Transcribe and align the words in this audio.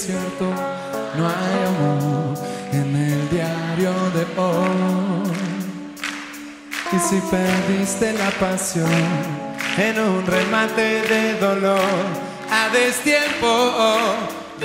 desierto. 0.00 0.46
No 1.16 1.26
hay 1.26 1.64
amor 1.66 2.38
en 2.72 2.96
el 2.96 3.28
diario 3.28 3.92
de 4.14 4.40
hoy. 4.40 5.30
Y 6.92 6.98
si 6.98 7.20
perdiste 7.30 8.12
la 8.14 8.30
pasión 8.30 8.88
en 9.76 9.98
un 10.00 10.26
remate 10.26 11.02
de 11.02 11.34
dolor, 11.38 11.80
a 12.50 12.68
destiempo 12.70 13.72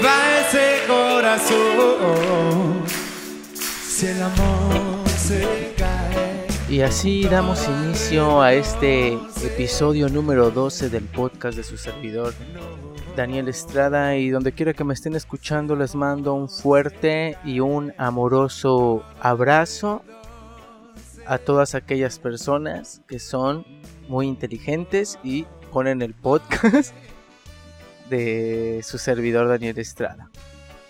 va 0.03 0.17
ese 0.39 0.87
corazón. 0.87 2.83
Si 3.87 4.07
el 4.07 4.23
amor 4.23 5.07
se 5.17 5.73
cae. 5.77 6.47
Y 6.69 6.81
así 6.81 7.25
damos 7.25 7.67
inicio 7.67 8.41
a 8.41 8.53
este 8.53 9.13
episodio 9.43 10.09
número 10.09 10.49
12 10.49 10.89
del 10.89 11.03
podcast 11.03 11.57
de 11.57 11.63
su 11.63 11.77
servidor 11.77 12.33
Daniel 13.15 13.47
Estrada 13.47 14.17
y 14.17 14.29
donde 14.29 14.51
quiera 14.51 14.73
que 14.73 14.83
me 14.83 14.93
estén 14.93 15.15
escuchando 15.15 15.75
les 15.75 15.95
mando 15.95 16.33
un 16.33 16.49
fuerte 16.49 17.37
y 17.45 17.61
un 17.61 17.93
amoroso 17.97 19.03
abrazo 19.21 20.03
a 21.25 21.37
todas 21.37 21.75
aquellas 21.75 22.19
personas 22.19 23.01
que 23.07 23.19
son 23.19 23.65
muy 24.09 24.27
inteligentes 24.27 25.17
y 25.23 25.45
ponen 25.71 26.01
el 26.01 26.13
podcast 26.13 26.93
de 28.09 28.81
su 28.83 28.97
servidor 28.97 29.47
Daniel 29.47 29.79
Estrada. 29.79 30.29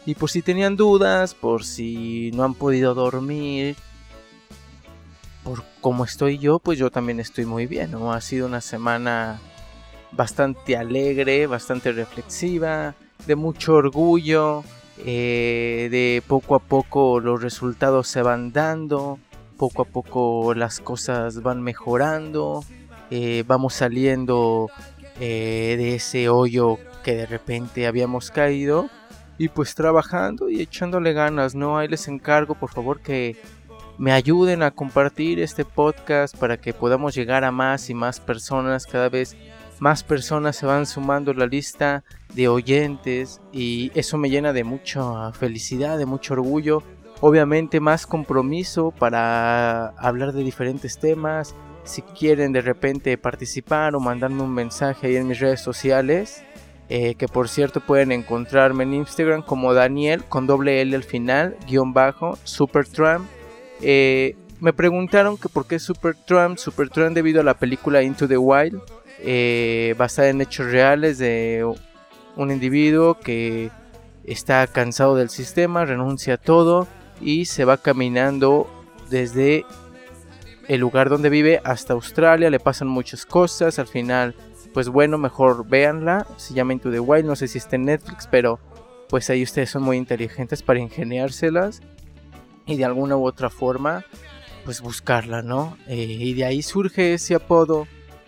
Y 0.06 0.16
por 0.16 0.30
si 0.30 0.42
tenían 0.42 0.76
dudas, 0.76 1.34
por 1.34 1.64
si 1.64 2.32
no 2.34 2.44
han 2.44 2.54
podido 2.54 2.94
dormir, 2.94 3.76
por 5.44 5.64
cómo 5.80 6.04
estoy 6.06 6.38
yo, 6.38 6.60
pues 6.60 6.78
yo 6.80 6.92
también 6.92 7.20
estoy 7.20 7.46
muy 7.46 7.68
bien. 7.68 7.92
¿no? 7.92 8.12
Ha 8.14 8.22
sido 8.22 8.48
una 8.48 8.62
semana 8.62 9.40
bastante 10.16 10.78
alegre, 10.78 11.48
bastante 11.48 11.92
reflexiva, 11.92 12.96
de 13.26 13.36
mucho 13.36 13.76
orgullo, 13.76 14.64
eh, 15.06 15.90
de 15.92 16.24
poco 16.26 16.56
a 16.56 16.60
poco 16.60 17.20
los 17.20 17.42
resultados 17.42 18.08
se 18.08 18.22
van 18.22 18.52
dando, 18.52 19.20
poco 19.58 19.82
a 19.82 19.86
poco 19.86 20.54
las 20.54 20.80
cosas 20.80 21.42
van 21.42 21.62
mejorando, 21.62 22.64
eh, 23.12 23.44
vamos 23.48 23.74
saliendo 23.74 24.70
eh, 25.20 25.76
de 25.78 25.96
ese 25.96 26.30
hoyo 26.30 26.78
que 27.04 27.16
de 27.16 27.26
repente 27.26 27.88
habíamos 27.88 28.32
caído 28.32 28.90
y 29.38 29.50
pues 29.50 29.76
trabajando 29.76 30.50
y 30.50 30.62
echándole 30.62 31.14
ganas, 31.14 31.56
¿no? 31.56 31.78
Ahí 31.78 31.88
les 31.88 32.08
encargo 32.08 32.56
por 32.56 32.72
favor 32.72 33.02
que 33.02 33.36
me 33.98 34.12
ayuden 34.12 34.64
a 34.64 34.72
compartir 34.72 35.40
este 35.40 35.64
podcast 35.64 36.36
para 36.38 36.58
que 36.58 36.74
podamos 36.74 37.16
llegar 37.16 37.44
a 37.44 37.52
más 37.52 37.90
y 37.90 37.94
más 37.94 38.20
personas, 38.20 38.86
cada 38.86 39.10
vez 39.10 39.36
más 39.80 40.04
personas 40.04 40.56
se 40.56 40.66
van 40.66 40.86
sumando 40.86 41.32
a 41.32 41.36
la 41.36 41.48
lista 41.48 42.04
de 42.34 42.48
oyentes 42.48 43.42
y 43.52 43.92
eso 43.96 44.18
me 44.18 44.30
llena 44.30 44.54
de 44.54 44.64
mucha 44.64 45.32
felicidad, 45.34 45.98
de 45.98 46.06
mucho 46.06 46.34
orgullo, 46.34 46.84
obviamente 47.22 47.80
más 47.80 48.08
compromiso 48.08 48.92
para 48.92 49.88
hablar 49.98 50.34
de 50.34 50.44
diferentes 50.44 50.98
temas, 50.98 51.56
si 51.84 52.02
quieren 52.02 52.52
de 52.52 52.62
repente 52.62 53.18
participar 53.18 53.96
o 53.96 54.00
mandarme 54.00 54.42
un 54.42 54.54
mensaje 54.54 55.08
ahí 55.08 55.16
en 55.18 55.28
mis 55.28 55.40
redes 55.40 55.62
sociales, 55.62 56.44
eh, 56.90 57.16
que 57.16 57.28
por 57.28 57.50
cierto 57.50 57.80
pueden 57.80 58.12
encontrarme 58.12 58.84
en 58.84 58.94
Instagram 58.94 59.42
como 59.42 59.74
Daniel 59.74 60.24
con 60.24 60.48
doble 60.48 60.82
L 60.82 60.96
al 60.96 61.04
final, 61.04 61.58
guion 61.68 61.94
bajo, 61.94 62.38
Supertramp. 62.44 63.28
Eh, 63.82 64.36
me 64.60 64.74
preguntaron 64.74 65.38
que 65.38 65.50
por 65.50 65.68
qué 65.68 65.80
Supertramp, 65.80 66.58
Supertramp 66.58 67.16
debido 67.16 67.42
a 67.42 67.44
la 67.44 67.56
película 67.56 68.02
Into 68.02 68.28
the 68.28 68.38
Wild, 68.38 68.82
eh, 69.20 69.96
basada 69.98 70.30
en 70.30 70.42
hechos 70.42 70.72
reales 70.72 71.18
de 71.18 71.66
un 72.36 72.52
individuo 72.52 73.20
que 73.20 73.72
está 74.24 74.66
cansado 74.68 75.16
del 75.16 75.30
sistema, 75.30 75.86
renuncia 75.86 76.36
a 76.36 76.38
todo 76.38 76.88
y 77.22 77.46
se 77.46 77.66
va 77.66 77.78
caminando 77.78 78.68
desde 79.10 79.66
el 80.68 80.82
lugar 80.82 81.10
donde 81.10 81.30
vive 81.30 81.62
hasta 81.64 81.94
Australia, 81.94 82.50
le 82.50 82.60
pasan 82.60 82.88
muchas 82.88 83.26
cosas, 83.26 83.80
al 83.80 83.88
final, 83.88 84.36
pues 84.74 84.90
bueno, 84.90 85.18
mejor 85.18 85.68
véanla, 85.68 86.26
se 86.38 86.54
llama 86.54 86.74
Into 86.74 86.92
the 86.92 87.00
Wild, 87.00 87.26
no 87.26 87.36
sé 87.36 87.48
si 87.48 87.60
está 87.60 87.76
en 87.76 87.86
Netflix, 87.86 88.28
pero 88.28 88.60
pues 89.10 89.30
ahí 89.30 89.44
ustedes 89.44 89.70
son 89.70 89.84
muy 89.84 89.98
inteligentes 89.98 90.64
para 90.64 90.80
ingeniárselas 90.80 91.82
y 92.66 92.78
de 92.78 92.86
alguna 92.86 93.16
u 93.16 93.26
otra 93.26 93.50
forma, 93.50 94.04
pues 94.66 94.82
buscarla, 94.82 95.44
¿no? 95.44 95.78
Eh, 95.88 96.18
y 96.20 96.34
de 96.34 96.46
ahí 96.46 96.64
surge 96.64 97.14
ese 97.14 97.36
apodo, 97.36 97.88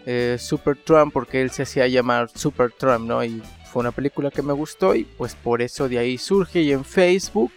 eh, 0.09 0.38
Super 0.40 0.78
Trump, 0.78 1.12
porque 1.12 1.41
él 1.41 1.51
se 1.51 1.63
hacía 1.63 1.85
llamar 1.85 2.29
Super 2.34 2.72
Trump, 2.72 3.06
¿no? 3.06 3.22
Y 3.25 3.44
fue 3.66 3.81
una 3.81 3.91
película 3.91 4.31
que 4.31 4.41
me 4.41 4.53
gustó 4.53 4.95
y 4.95 5.03
pues 5.03 5.35
por 5.35 5.62
eso 5.62 5.90
de 5.90 6.00
ahí 6.00 6.18
surge 6.18 6.62
y 6.62 6.72
en 6.72 6.85
Facebook 6.85 7.51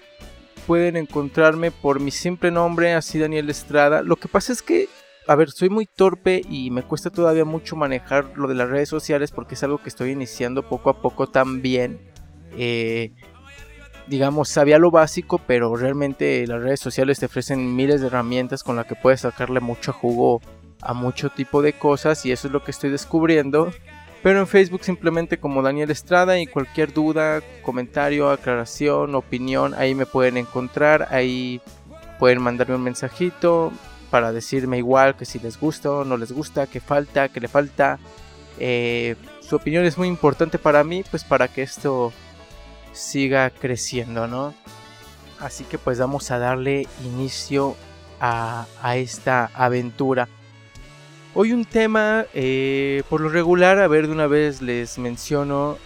pueden 0.66 0.96
encontrarme 0.96 1.70
por 1.70 2.00
mi 2.00 2.10
simple 2.10 2.50
nombre, 2.50 2.92
así 2.94 3.20
Daniel 3.20 3.48
Estrada. 3.50 4.02
Lo 4.02 4.16
que 4.16 4.26
pasa 4.26 4.52
es 4.52 4.62
que, 4.62 4.88
a 5.28 5.36
ver, 5.36 5.52
soy 5.52 5.68
muy 5.68 5.86
torpe 5.86 6.42
y 6.50 6.72
me 6.72 6.82
cuesta 6.82 7.10
todavía 7.10 7.44
mucho 7.44 7.76
manejar 7.76 8.32
lo 8.34 8.48
de 8.48 8.56
las 8.56 8.68
redes 8.68 8.88
sociales 8.88 9.30
porque 9.30 9.54
es 9.54 9.62
algo 9.62 9.78
que 9.80 9.88
estoy 9.88 10.10
iniciando 10.10 10.68
poco 10.68 10.90
a 10.90 11.00
poco 11.00 11.28
también. 11.28 12.00
Eh, 12.58 13.12
digamos, 14.08 14.48
sabía 14.48 14.80
lo 14.80 14.90
básico, 14.90 15.40
pero 15.46 15.76
realmente 15.76 16.44
las 16.48 16.60
redes 16.60 16.80
sociales 16.80 17.20
te 17.20 17.26
ofrecen 17.26 17.76
miles 17.76 18.00
de 18.00 18.08
herramientas 18.08 18.64
con 18.64 18.74
las 18.74 18.86
que 18.86 18.96
puedes 18.96 19.20
sacarle 19.20 19.60
mucho 19.60 19.92
jugo 19.92 20.40
a 20.80 20.94
mucho 20.94 21.30
tipo 21.30 21.62
de 21.62 21.72
cosas 21.72 22.24
y 22.26 22.32
eso 22.32 22.48
es 22.48 22.52
lo 22.52 22.62
que 22.64 22.70
estoy 22.70 22.90
descubriendo. 22.90 23.72
Pero 24.22 24.40
en 24.40 24.46
Facebook 24.46 24.84
simplemente 24.84 25.38
como 25.38 25.62
Daniel 25.62 25.90
Estrada 25.90 26.38
y 26.38 26.46
cualquier 26.46 26.92
duda, 26.92 27.40
comentario, 27.62 28.30
aclaración, 28.30 29.14
opinión, 29.14 29.74
ahí 29.74 29.94
me 29.94 30.04
pueden 30.04 30.36
encontrar, 30.36 31.08
ahí 31.10 31.62
pueden 32.18 32.42
mandarme 32.42 32.74
un 32.74 32.82
mensajito 32.82 33.72
para 34.10 34.32
decirme 34.32 34.76
igual 34.76 35.16
que 35.16 35.24
si 35.24 35.38
les 35.38 35.58
gusta 35.58 35.90
o 35.90 36.04
no 36.04 36.18
les 36.18 36.32
gusta, 36.32 36.66
que 36.66 36.80
falta, 36.80 37.28
que 37.30 37.40
le 37.40 37.48
falta. 37.48 37.98
Eh, 38.58 39.16
su 39.40 39.56
opinión 39.56 39.86
es 39.86 39.96
muy 39.96 40.08
importante 40.08 40.58
para 40.58 40.84
mí, 40.84 41.02
pues 41.10 41.24
para 41.24 41.48
que 41.48 41.62
esto 41.62 42.12
siga 42.92 43.48
creciendo, 43.48 44.26
¿no? 44.26 44.52
Así 45.38 45.64
que 45.64 45.78
pues 45.78 45.98
vamos 45.98 46.30
a 46.30 46.38
darle 46.38 46.86
inicio 47.02 47.74
a, 48.20 48.66
a 48.82 48.96
esta 48.96 49.50
aventura. 49.54 50.28
Hoy 51.32 51.52
un 51.52 51.64
tema, 51.64 52.26
eh, 52.34 53.04
por 53.08 53.20
lo 53.20 53.28
regular, 53.28 53.78
a 53.78 53.86
ver 53.86 54.08
de 54.08 54.12
una 54.12 54.26
vez 54.26 54.60
les 54.62 54.98
menciono 54.98 55.78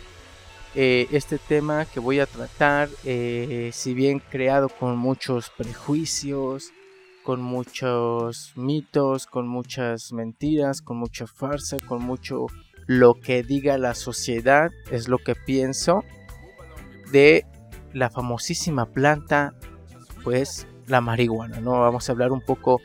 eh, 0.75 1.07
este 1.13 1.37
tema 1.37 1.85
que 1.85 2.01
voy 2.01 2.19
a 2.19 2.25
tratar, 2.25 2.89
eh, 3.05 3.69
si 3.75 3.93
bien 3.93 4.21
creado 4.21 4.71
con 4.71 4.97
muchos 4.97 5.51
prejuicios, 5.51 6.73
con 7.23 7.43
muchos 7.43 8.55
mitos, 8.57 9.27
con 9.27 9.47
muchas 9.47 10.15
mentiras, 10.15 10.81
con 10.81 10.97
mucha 10.97 11.27
farsa, 11.27 11.77
con 11.87 12.03
mucho 12.03 12.47
lo 12.87 13.13
que 13.13 13.43
diga 13.43 13.77
la 13.77 13.95
sociedad, 13.95 14.71
es 14.91 15.09
lo 15.09 15.19
que 15.19 15.35
pienso 15.35 16.05
de 17.13 17.45
la 17.93 18.09
famosísima 18.09 18.87
planta, 18.87 19.53
pues 20.23 20.67
la 20.87 21.03
marihuana, 21.03 21.61
¿no? 21.61 21.81
Vamos 21.81 22.09
a 22.09 22.13
hablar 22.13 22.33
un 22.33 22.41
poco 22.41 22.81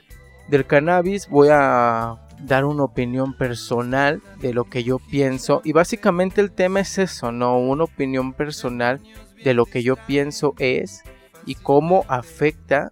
del 0.49 0.65
cannabis, 0.65 1.29
voy 1.29 1.47
a 1.51 2.19
dar 2.45 2.65
una 2.65 2.83
opinión 2.83 3.33
personal 3.33 4.21
de 4.39 4.53
lo 4.53 4.65
que 4.65 4.83
yo 4.83 4.99
pienso. 4.99 5.61
Y 5.63 5.73
básicamente 5.73 6.41
el 6.41 6.51
tema 6.51 6.79
es 6.79 6.97
eso, 6.97 7.31
no 7.31 7.57
una 7.57 7.83
opinión 7.83 8.33
personal 8.33 9.01
de 9.43 9.53
lo 9.53 9.65
que 9.65 9.83
yo 9.83 9.95
pienso 9.95 10.53
es 10.59 11.03
y 11.45 11.55
cómo 11.55 12.05
afecta, 12.07 12.91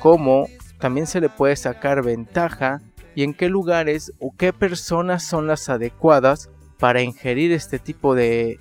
cómo 0.00 0.46
también 0.78 1.06
se 1.06 1.20
le 1.20 1.28
puede 1.28 1.56
sacar 1.56 2.02
ventaja 2.02 2.80
y 3.14 3.22
en 3.22 3.34
qué 3.34 3.48
lugares 3.48 4.12
o 4.18 4.34
qué 4.36 4.52
personas 4.52 5.24
son 5.24 5.46
las 5.46 5.68
adecuadas 5.68 6.48
para 6.78 7.02
ingerir 7.02 7.52
este 7.52 7.78
tipo 7.78 8.14
de, 8.14 8.58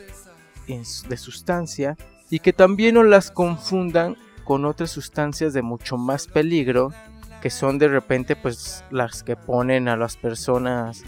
de 0.68 1.18
sustancia 1.18 1.96
y 2.30 2.40
que 2.40 2.54
también 2.54 2.96
no 2.96 3.04
las 3.04 3.32
confundan 3.32 4.18
con 4.44 4.66
otras 4.66 4.92
sustancias 4.92 5.54
de 5.54 5.62
mucho 5.62 5.98
más 5.98 6.28
peligro 6.28 6.92
que 7.42 7.50
son 7.50 7.78
de 7.78 7.88
repente 7.88 8.36
pues 8.36 8.84
las 8.92 9.24
que 9.24 9.36
ponen 9.36 9.88
a 9.88 9.96
las 9.96 10.18
personas 10.18 11.04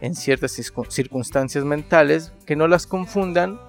en 0.00 0.14
ciertas 0.14 0.52
circunstancias 0.88 1.64
mentales, 1.64 2.32
que 2.44 2.56
no 2.56 2.68
las 2.68 2.86
confundan 2.86 3.60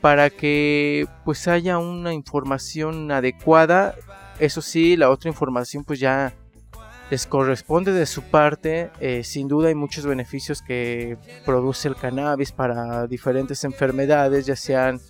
para 0.00 0.30
que 0.30 1.06
pues 1.24 1.48
haya 1.48 1.78
una 1.78 2.12
información 2.12 3.10
adecuada. 3.10 3.94
Eso 4.38 4.60
sí, 4.60 4.96
la 4.96 5.10
otra 5.10 5.30
información 5.30 5.84
pues 5.84 6.00
ya 6.00 6.34
les 7.10 7.26
corresponde 7.26 7.92
de 7.92 8.06
su 8.06 8.22
parte. 8.22 8.90
Eh, 9.00 9.22
sin 9.24 9.48
duda 9.48 9.68
hay 9.68 9.74
muchos 9.74 10.06
beneficios 10.06 10.62
que 10.62 11.18
produce 11.44 11.88
el 11.88 11.96
cannabis 11.96 12.52
para 12.52 13.06
diferentes 13.06 13.64
enfermedades, 13.64 14.46
ya 14.46 14.56
sean 14.56 15.00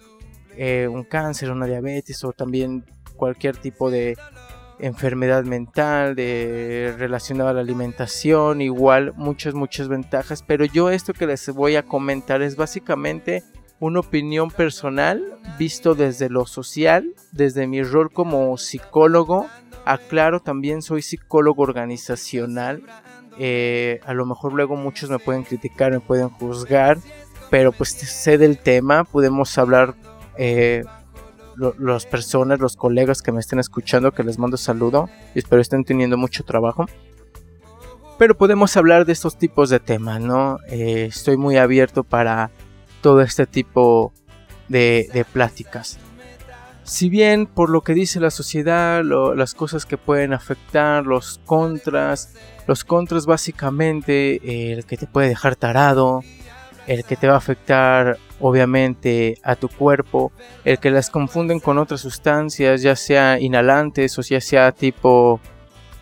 eh, 0.57 0.89
un 0.91 1.05
cáncer, 1.05 1.51
una 1.51 1.67
diabetes 1.67 2.23
o 2.25 2.33
también 2.33 2.85
cualquier 3.17 3.57
tipo 3.57 3.91
de 3.91 4.17
enfermedad 4.79 5.45
mental, 5.45 6.15
de 6.15 6.95
relacionado 6.99 7.51
a 7.51 7.53
la 7.55 7.61
alimentación, 7.61 8.61
igual 8.61 9.13
muchas, 9.17 9.55
muchas 9.55 9.89
ventajas. 9.89 10.43
Pero 10.43 10.65
yo 10.65 10.91
esto 10.91 11.13
que 11.13 11.27
les 11.27 11.49
voy 11.51 11.77
a 11.77 11.83
comentar 11.83 12.43
es 12.43 12.57
básicamente 12.57 13.43
una 13.79 14.01
opinión 14.01 14.51
personal 14.51 15.39
visto 15.59 15.95
desde 15.95 16.29
lo 16.31 16.47
social, 16.47 17.15
desde 17.33 17.67
mi 17.67 17.83
rol 17.83 18.11
como 18.11 18.57
psicólogo. 18.57 19.47
Aclaro, 19.85 20.41
también 20.41 20.83
soy 20.83 21.03
psicólogo 21.03 21.63
organizacional. 21.63 22.83
Eh, 23.39 24.01
a 24.05 24.15
lo 24.15 24.25
mejor 24.25 24.55
luego 24.55 24.77
muchos 24.77 25.11
me 25.11 25.19
pueden 25.19 25.45
criticar, 25.45 25.93
me 25.93 26.01
pueden 26.01 26.31
juzgar, 26.31 26.99
pero 27.51 27.71
pues 27.71 27.91
sé 27.91 28.39
del 28.39 28.59
tema, 28.59 29.05
podemos 29.05 29.57
hablar 29.59 29.95
eh, 30.39 30.85
las 31.79 32.07
personas, 32.07 32.61
los 32.61 32.77
colegas 32.77 33.23
que 33.23 33.33
me 33.33 33.41
estén 33.41 33.59
escuchando, 33.59 34.13
que 34.13 34.23
les 34.23 34.39
mando 34.39 34.57
saludo 34.57 35.09
espero 35.35 35.63
estén 35.63 35.85
teniendo 35.85 36.17
mucho 36.17 36.45
trabajo. 36.45 36.87
Pero 38.19 38.37
podemos 38.37 38.77
hablar 38.77 39.05
de 39.05 39.13
estos 39.13 39.37
tipos 39.37 39.69
de 39.69 39.79
temas, 39.79 40.21
¿no? 40.21 40.59
Eh, 40.69 41.07
estoy 41.07 41.37
muy 41.37 41.59
abierto 41.59 42.03
para 42.03 42.51
todo 43.03 43.21
este 43.21 43.47
tipo 43.47 44.13
de, 44.69 45.11
de 45.13 45.25
pláticas. 45.25 45.99
Si 46.87 47.11
bien 47.11 47.47
por 47.47 47.69
lo 47.69 47.81
que 47.81 47.95
dice 47.95 48.21
la 48.21 48.31
sociedad, 48.31 49.03
las 49.03 49.55
cosas 49.55 49.85
que 49.85 49.99
pueden 49.99 50.33
afectar, 50.33 51.05
los 51.05 51.41
contras, 51.45 52.35
los 52.69 52.85
contras 52.85 53.27
básicamente 53.27 54.73
el 54.73 54.87
que 54.87 54.97
te 54.97 55.09
puede 55.09 55.29
dejar 55.29 55.57
tarado, 55.57 56.23
el 56.87 57.05
que 57.05 57.17
te 57.17 57.27
va 57.27 57.35
a 57.35 57.39
afectar 57.39 58.19
obviamente 58.41 59.39
a 59.43 59.57
tu 59.57 59.69
cuerpo, 59.69 60.33
el 60.65 60.79
que 60.79 60.91
las 60.91 61.11
confunden 61.11 61.61
con 61.61 61.79
otras 61.79 62.01
sustancias, 62.01 62.83
ya 62.83 62.97
sea 62.97 63.41
inhalantes 63.41 64.19
o 64.19 64.23
ya 64.23 64.41
sea 64.41 64.73
tipo... 64.73 65.41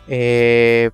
Eh, 0.08 0.90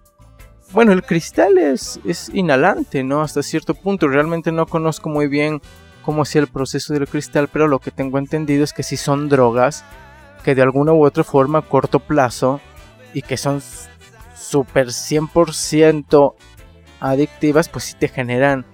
bueno, 0.72 0.92
el 0.92 1.02
cristal 1.02 1.58
es, 1.58 1.98
es 2.04 2.30
inhalante, 2.32 3.02
¿no? 3.02 3.22
Hasta 3.22 3.42
cierto 3.42 3.74
punto. 3.74 4.06
Realmente 4.06 4.52
no 4.52 4.66
conozco 4.66 5.08
muy 5.08 5.26
bien 5.26 5.60
cómo 6.02 6.22
hacía 6.22 6.42
el 6.42 6.46
proceso 6.46 6.92
del 6.94 7.08
cristal, 7.08 7.48
pero 7.48 7.66
lo 7.66 7.80
que 7.80 7.90
tengo 7.90 8.18
entendido 8.18 8.62
es 8.62 8.72
que 8.72 8.84
si 8.84 8.96
son 8.96 9.28
drogas 9.28 9.84
que 10.44 10.54
de 10.54 10.62
alguna 10.62 10.92
u 10.92 11.04
otra 11.04 11.24
forma 11.24 11.58
a 11.58 11.62
corto 11.62 12.00
plazo 12.00 12.60
y 13.12 13.22
que 13.22 13.36
son 13.36 13.62
súper 14.34 14.88
100% 14.88 16.34
adictivas, 17.00 17.68
pues 17.68 17.84
sí 17.84 17.94
te 17.98 18.08
generan 18.08 18.64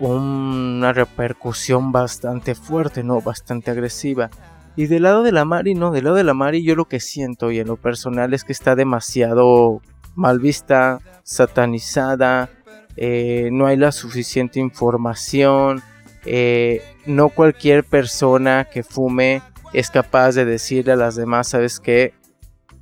una 0.00 0.92
repercusión 0.92 1.92
bastante 1.92 2.54
fuerte, 2.54 3.04
¿no? 3.04 3.20
Bastante 3.20 3.70
agresiva. 3.70 4.30
Y 4.76 4.86
del 4.86 5.02
lado 5.02 5.22
de 5.22 5.32
la 5.32 5.44
Mari, 5.44 5.74
no, 5.74 5.90
del 5.90 6.04
lado 6.04 6.16
de 6.16 6.24
la 6.24 6.34
Mari 6.34 6.62
yo 6.62 6.74
lo 6.74 6.86
que 6.86 7.00
siento 7.00 7.50
y 7.50 7.58
en 7.58 7.68
lo 7.68 7.76
personal 7.76 8.32
es 8.32 8.44
que 8.44 8.52
está 8.52 8.74
demasiado 8.74 9.82
mal 10.14 10.40
vista, 10.40 11.00
satanizada, 11.22 12.48
eh, 12.96 13.50
no 13.52 13.66
hay 13.66 13.76
la 13.76 13.92
suficiente 13.92 14.58
información, 14.58 15.82
eh, 16.24 16.82
no 17.06 17.28
cualquier 17.28 17.84
persona 17.84 18.66
que 18.70 18.82
fume 18.82 19.42
es 19.72 19.90
capaz 19.90 20.32
de 20.32 20.44
decirle 20.44 20.92
a 20.92 20.96
las 20.96 21.14
demás, 21.14 21.48
sabes 21.48 21.80
que 21.80 22.14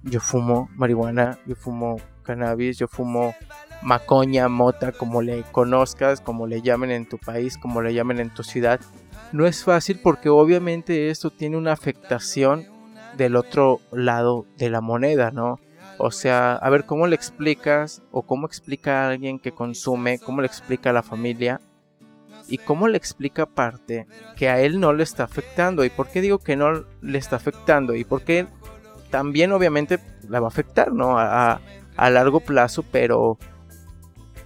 yo 0.02 0.20
fumo 0.20 0.68
marihuana, 0.74 1.38
yo 1.46 1.54
fumo 1.54 2.00
cannabis, 2.22 2.78
yo 2.78 2.88
fumo 2.88 3.34
macoña, 3.82 4.48
mota, 4.48 4.92
como 4.92 5.22
le 5.22 5.42
conozcas, 5.44 6.20
como 6.20 6.46
le 6.46 6.62
llamen 6.62 6.90
en 6.90 7.08
tu 7.08 7.18
país, 7.18 7.56
como 7.58 7.82
le 7.82 7.94
llamen 7.94 8.20
en 8.20 8.30
tu 8.30 8.42
ciudad. 8.42 8.80
No 9.32 9.46
es 9.46 9.64
fácil 9.64 10.00
porque 10.02 10.28
obviamente 10.28 11.10
esto 11.10 11.30
tiene 11.30 11.56
una 11.56 11.72
afectación 11.72 12.66
del 13.16 13.36
otro 13.36 13.80
lado 13.92 14.46
de 14.56 14.70
la 14.70 14.80
moneda, 14.80 15.30
¿no? 15.30 15.58
O 15.98 16.12
sea, 16.12 16.54
a 16.54 16.70
ver 16.70 16.86
cómo 16.86 17.06
le 17.06 17.16
explicas 17.16 18.02
o 18.12 18.22
cómo 18.22 18.46
explica 18.46 19.02
a 19.02 19.10
alguien 19.10 19.38
que 19.40 19.52
consume, 19.52 20.20
cómo 20.20 20.40
le 20.40 20.46
explica 20.46 20.90
a 20.90 20.92
la 20.92 21.02
familia 21.02 21.60
y 22.46 22.58
cómo 22.58 22.86
le 22.86 22.96
explica 22.96 23.42
aparte 23.42 24.06
que 24.36 24.48
a 24.48 24.60
él 24.60 24.78
no 24.78 24.92
le 24.92 25.02
está 25.02 25.24
afectando. 25.24 25.84
¿Y 25.84 25.90
por 25.90 26.08
qué 26.08 26.20
digo 26.20 26.38
que 26.38 26.56
no 26.56 26.84
le 27.02 27.18
está 27.18 27.36
afectando? 27.36 27.96
Y 27.96 28.04
por 28.04 28.22
qué 28.22 28.46
también 29.10 29.50
obviamente 29.52 29.98
la 30.28 30.38
va 30.40 30.46
a 30.46 30.48
afectar, 30.48 30.92
¿no? 30.92 31.18
A, 31.18 31.60
a 31.96 32.10
largo 32.10 32.40
plazo, 32.40 32.84
pero 32.84 33.38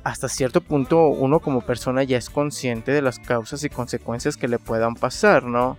hasta 0.05 0.29
cierto 0.29 0.61
punto 0.61 1.07
uno 1.07 1.41
como 1.41 1.61
persona 1.61 2.03
ya 2.03 2.19
es 2.19 2.31
consciente 2.31 2.93
de 2.93 3.03
las 3.03 3.19
causas 3.19 3.63
y 3.65 3.69
consecuencias 3.69 4.37
que 4.37 4.49
le 4.49 4.59
puedan 4.59 4.95
pasar, 4.95 5.45
¿no? 5.45 5.77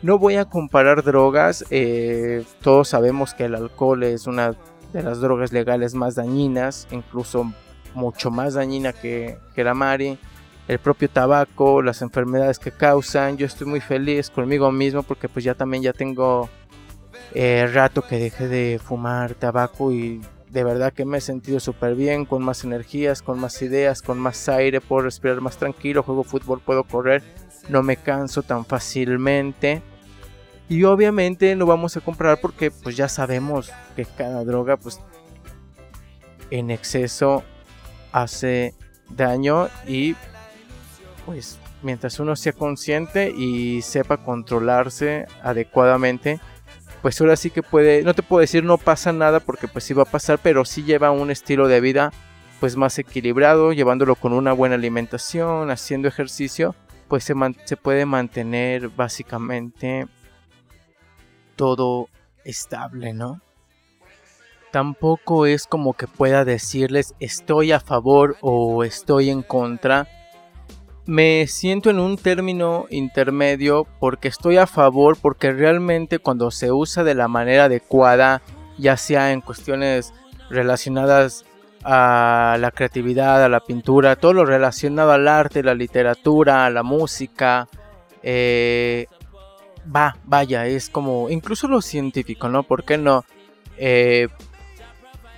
No 0.00 0.18
voy 0.18 0.36
a 0.36 0.44
comparar 0.44 1.02
drogas, 1.02 1.64
eh, 1.70 2.44
todos 2.62 2.88
sabemos 2.88 3.34
que 3.34 3.46
el 3.46 3.54
alcohol 3.54 4.04
es 4.04 4.26
una 4.26 4.54
de 4.92 5.02
las 5.02 5.20
drogas 5.20 5.52
legales 5.52 5.94
más 5.94 6.14
dañinas, 6.14 6.86
incluso 6.90 7.52
mucho 7.94 8.30
más 8.30 8.54
dañina 8.54 8.92
que, 8.92 9.38
que 9.54 9.64
la 9.64 9.74
mari, 9.74 10.18
el 10.68 10.78
propio 10.78 11.10
tabaco, 11.10 11.82
las 11.82 12.00
enfermedades 12.02 12.58
que 12.58 12.70
causan, 12.70 13.36
yo 13.38 13.46
estoy 13.46 13.66
muy 13.66 13.80
feliz 13.80 14.30
conmigo 14.30 14.70
mismo 14.70 15.02
porque 15.02 15.28
pues 15.28 15.44
ya 15.44 15.54
también 15.54 15.82
ya 15.82 15.92
tengo 15.92 16.48
eh, 17.34 17.68
rato 17.72 18.02
que 18.02 18.18
dejé 18.18 18.48
de 18.48 18.80
fumar 18.82 19.34
tabaco 19.34 19.92
y 19.92 20.20
de 20.58 20.64
verdad 20.64 20.92
que 20.92 21.04
me 21.04 21.18
he 21.18 21.20
sentido 21.20 21.60
súper 21.60 21.94
bien, 21.94 22.24
con 22.24 22.42
más 22.42 22.64
energías, 22.64 23.22
con 23.22 23.38
más 23.38 23.62
ideas, 23.62 24.02
con 24.02 24.18
más 24.18 24.48
aire, 24.48 24.80
puedo 24.80 25.02
respirar 25.02 25.40
más 25.40 25.56
tranquilo, 25.56 26.02
juego 26.02 26.24
fútbol, 26.24 26.60
puedo 26.60 26.82
correr, 26.82 27.22
no 27.68 27.84
me 27.84 27.96
canso 27.96 28.42
tan 28.42 28.64
fácilmente. 28.64 29.82
Y 30.68 30.82
obviamente 30.82 31.54
no 31.54 31.64
vamos 31.64 31.96
a 31.96 32.00
comprar 32.00 32.40
porque 32.40 32.72
pues 32.72 32.96
ya 32.96 33.08
sabemos 33.08 33.70
que 33.94 34.04
cada 34.04 34.44
droga 34.44 34.76
pues 34.76 34.98
en 36.50 36.72
exceso 36.72 37.44
hace 38.10 38.74
daño 39.10 39.68
y 39.86 40.16
pues 41.24 41.56
mientras 41.82 42.18
uno 42.18 42.34
sea 42.34 42.52
consciente 42.52 43.30
y 43.30 43.80
sepa 43.82 44.24
controlarse 44.24 45.26
adecuadamente, 45.40 46.40
pues 47.02 47.20
ahora 47.20 47.36
sí 47.36 47.50
que 47.50 47.62
puede, 47.62 48.02
no 48.02 48.14
te 48.14 48.22
puedo 48.22 48.40
decir 48.40 48.64
no 48.64 48.78
pasa 48.78 49.12
nada 49.12 49.40
porque 49.40 49.68
pues 49.68 49.84
sí 49.84 49.94
va 49.94 50.02
a 50.02 50.06
pasar, 50.06 50.38
pero 50.42 50.64
sí 50.64 50.82
lleva 50.82 51.10
un 51.10 51.30
estilo 51.30 51.68
de 51.68 51.80
vida 51.80 52.12
pues 52.60 52.76
más 52.76 52.98
equilibrado, 52.98 53.72
llevándolo 53.72 54.16
con 54.16 54.32
una 54.32 54.52
buena 54.52 54.74
alimentación, 54.74 55.70
haciendo 55.70 56.08
ejercicio, 56.08 56.74
pues 57.06 57.24
se, 57.24 57.34
se 57.64 57.76
puede 57.76 58.04
mantener 58.04 58.88
básicamente 58.88 60.06
todo 61.54 62.08
estable, 62.44 63.12
¿no? 63.12 63.40
Tampoco 64.72 65.46
es 65.46 65.66
como 65.66 65.94
que 65.94 66.06
pueda 66.06 66.44
decirles 66.44 67.14
estoy 67.20 67.72
a 67.72 67.80
favor 67.80 68.36
o 68.40 68.84
estoy 68.84 69.30
en 69.30 69.42
contra 69.42 70.06
me 71.08 71.46
siento 71.46 71.88
en 71.88 72.00
un 72.00 72.18
término 72.18 72.84
intermedio 72.90 73.86
porque 73.98 74.28
estoy 74.28 74.58
a 74.58 74.66
favor, 74.66 75.16
porque 75.18 75.54
realmente 75.54 76.18
cuando 76.18 76.50
se 76.50 76.70
usa 76.70 77.02
de 77.02 77.14
la 77.14 77.28
manera 77.28 77.64
adecuada, 77.64 78.42
ya 78.76 78.98
sea 78.98 79.32
en 79.32 79.40
cuestiones 79.40 80.12
relacionadas 80.50 81.46
a 81.82 82.58
la 82.60 82.70
creatividad, 82.72 83.42
a 83.42 83.48
la 83.48 83.60
pintura, 83.60 84.16
todo 84.16 84.34
lo 84.34 84.44
relacionado 84.44 85.12
al 85.12 85.28
arte, 85.28 85.62
la 85.62 85.74
literatura, 85.74 86.66
a 86.66 86.70
la 86.70 86.82
música, 86.82 87.68
eh, 88.22 89.06
va, 89.84 90.14
vaya, 90.24 90.66
es 90.66 90.90
como, 90.90 91.30
incluso 91.30 91.68
lo 91.68 91.80
científico, 91.80 92.50
¿no? 92.50 92.64
¿Por 92.64 92.84
qué 92.84 92.98
no? 92.98 93.24
Eh, 93.78 94.28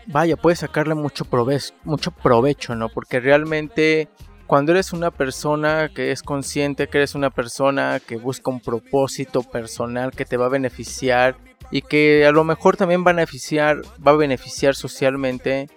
vaya, 0.08 0.36
puede 0.36 0.56
sacarle 0.56 0.96
mucho 0.96 1.26
provecho, 1.26 1.74
mucho 1.84 2.10
provecho, 2.10 2.74
¿no? 2.74 2.88
Porque 2.88 3.20
realmente 3.20 4.08
cuando 4.50 4.72
eres 4.72 4.92
una 4.92 5.12
persona 5.12 5.92
que 5.94 6.10
es 6.10 6.24
consciente, 6.24 6.88
que 6.88 6.98
eres 6.98 7.14
una 7.14 7.30
persona 7.30 8.00
que 8.04 8.16
busca 8.16 8.50
un 8.50 8.58
propósito 8.58 9.44
personal 9.44 10.10
que 10.10 10.24
te 10.24 10.36
va 10.36 10.46
a 10.46 10.48
beneficiar 10.48 11.36
y 11.70 11.82
que 11.82 12.26
a 12.26 12.32
lo 12.32 12.42
mejor 12.42 12.76
también 12.76 13.04
va 13.06 13.12
a 13.12 13.14
beneficiar, 13.14 13.82
va 14.04 14.10
a 14.10 14.16
beneficiar 14.16 14.74
socialmente, 14.74 15.68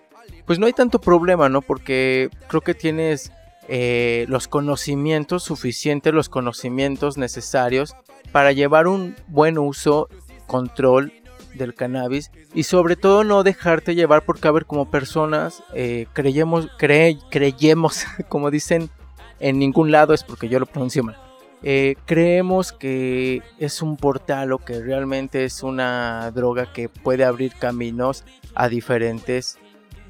pues 0.48 0.58
no 0.58 0.66
hay 0.66 0.74
tanto 0.74 1.00
problema, 1.00 1.50
¿no? 1.50 1.62
Porque 1.62 2.32
creo 2.48 2.62
que 2.62 2.74
tienes 2.74 3.32
eh, 3.68 4.26
los 4.28 4.48
conocimientos 4.48 5.44
suficientes, 5.44 6.12
los 6.12 6.28
conocimientos 6.28 7.16
necesarios 7.16 7.96
para 8.32 8.54
llevar 8.54 8.88
un 8.88 9.16
buen 9.28 9.60
uso, 9.60 10.10
control 10.48 11.14
del 11.56 11.74
cannabis 11.74 12.32
y 12.54 12.64
sobre 12.64 12.96
todo 12.96 13.24
no 13.24 13.44
dejarte 13.44 13.96
llevar 13.96 14.24
porque 14.26 14.48
a 14.48 14.52
ver 14.52 14.66
como 14.66 14.90
personas 14.90 15.64
eh, 15.74 16.08
creyemos, 16.14 16.70
creyemos, 16.78 18.06
como 18.30 18.52
dicen 18.52 18.90
en 19.40 19.60
ningún 19.60 19.92
lado 19.92 20.14
es 20.14 20.24
porque 20.24 20.50
yo 20.50 20.60
lo 20.60 20.66
pronuncio 20.66 21.04
mal. 21.04 21.18
Eh, 21.66 21.96
creemos 22.06 22.74
que 22.74 23.42
es 23.58 23.82
un 23.82 23.96
portal 23.96 24.52
o 24.52 24.58
que 24.58 24.82
realmente 24.82 25.46
es 25.46 25.64
una 25.64 26.30
droga 26.32 26.74
que 26.74 26.90
puede 26.90 27.24
abrir 27.24 27.54
caminos 27.54 28.26
a 28.54 28.68
diferentes 28.68 29.58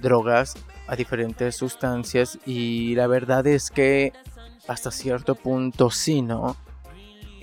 drogas, 0.02 0.56
a 0.88 0.96
diferentes 0.96 1.56
sustancias 1.56 2.40
y 2.46 2.96
la 2.96 3.06
verdad 3.06 3.46
es 3.46 3.70
que 3.70 4.14
hasta 4.68 4.90
cierto 4.90 5.36
punto 5.36 5.92
sí, 5.92 6.24
¿no? 6.24 6.58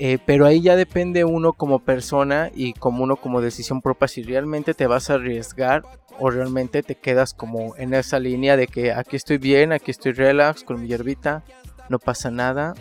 Eh, 0.02 0.18
pero 0.24 0.46
ahí 0.46 0.62
ya 0.62 0.76
depende 0.76 1.26
uno 1.26 1.52
como 1.52 1.80
persona 1.80 2.50
y 2.54 2.72
como 2.72 3.04
uno 3.04 3.16
como 3.16 3.42
decisión 3.42 3.82
propia 3.82 4.08
si 4.08 4.22
realmente 4.22 4.72
te 4.72 4.86
vas 4.86 5.10
a 5.10 5.14
arriesgar 5.14 5.82
o 6.18 6.30
realmente 6.30 6.82
te 6.82 6.94
quedas 6.94 7.34
como 7.34 7.76
en 7.76 7.92
esa 7.92 8.18
línea 8.18 8.56
de 8.56 8.66
que 8.66 8.94
aquí 8.94 9.16
estoy 9.16 9.36
bien, 9.36 9.72
aquí 9.72 9.90
estoy 9.90 10.12
relax 10.12 10.64
con 10.64 10.80
mi 10.80 10.88
hierbita, 10.88 11.44
no 11.90 11.98
pasa 11.98 12.30
nada. 12.30 12.72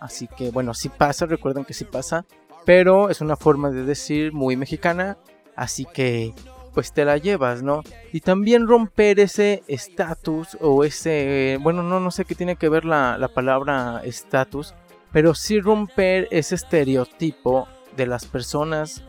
Así 0.00 0.26
que 0.26 0.50
bueno, 0.50 0.74
sí 0.74 0.88
pasa, 0.88 1.26
recuerden 1.26 1.64
que 1.64 1.74
sí 1.74 1.84
pasa, 1.84 2.26
pero 2.64 3.08
es 3.08 3.20
una 3.20 3.36
forma 3.36 3.70
de 3.70 3.84
decir 3.84 4.32
muy 4.32 4.56
mexicana, 4.56 5.16
así 5.54 5.84
que 5.84 6.34
pues 6.74 6.92
te 6.92 7.04
la 7.04 7.18
llevas, 7.18 7.62
¿no? 7.62 7.84
Y 8.12 8.20
también 8.20 8.66
romper 8.66 9.20
ese 9.20 9.62
estatus 9.68 10.58
o 10.60 10.82
ese, 10.82 11.56
bueno, 11.60 11.84
no, 11.84 12.00
no 12.00 12.10
sé 12.10 12.24
qué 12.24 12.34
tiene 12.34 12.56
que 12.56 12.68
ver 12.68 12.84
la, 12.84 13.16
la 13.16 13.28
palabra 13.28 14.00
estatus 14.04 14.74
pero 15.18 15.34
sí 15.34 15.58
romper 15.58 16.28
ese 16.30 16.54
estereotipo 16.54 17.66
de 17.96 18.06
las 18.06 18.24
personas 18.24 19.02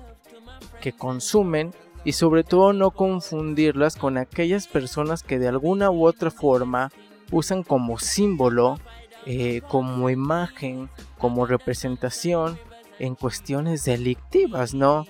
que 0.81 0.91
consumen 0.91 1.71
y 2.03 2.13
sobre 2.13 2.43
todo 2.43 2.73
no 2.73 2.89
confundirlas 2.89 3.95
con 3.95 4.17
aquellas 4.17 4.67
personas 4.67 5.21
que 5.21 5.37
de 5.37 5.49
alguna 5.49 5.91
u 5.91 6.07
otra 6.07 6.31
forma 6.31 6.91
usan 7.31 7.61
como 7.61 7.99
símbolo, 7.99 8.79
eh, 9.27 9.61
como 9.67 10.09
imagen, 10.09 10.89
como 11.19 11.45
representación 11.45 12.57
en 12.97 13.13
cuestiones 13.13 13.85
delictivas, 13.85 14.73
¿no? 14.73 15.05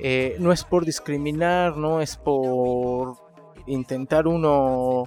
Eh, 0.00 0.34
no 0.40 0.50
es 0.50 0.64
por 0.64 0.84
discriminar, 0.84 1.76
no 1.76 2.00
es 2.00 2.16
por 2.16 3.18
intentar 3.68 4.26
uno 4.26 5.04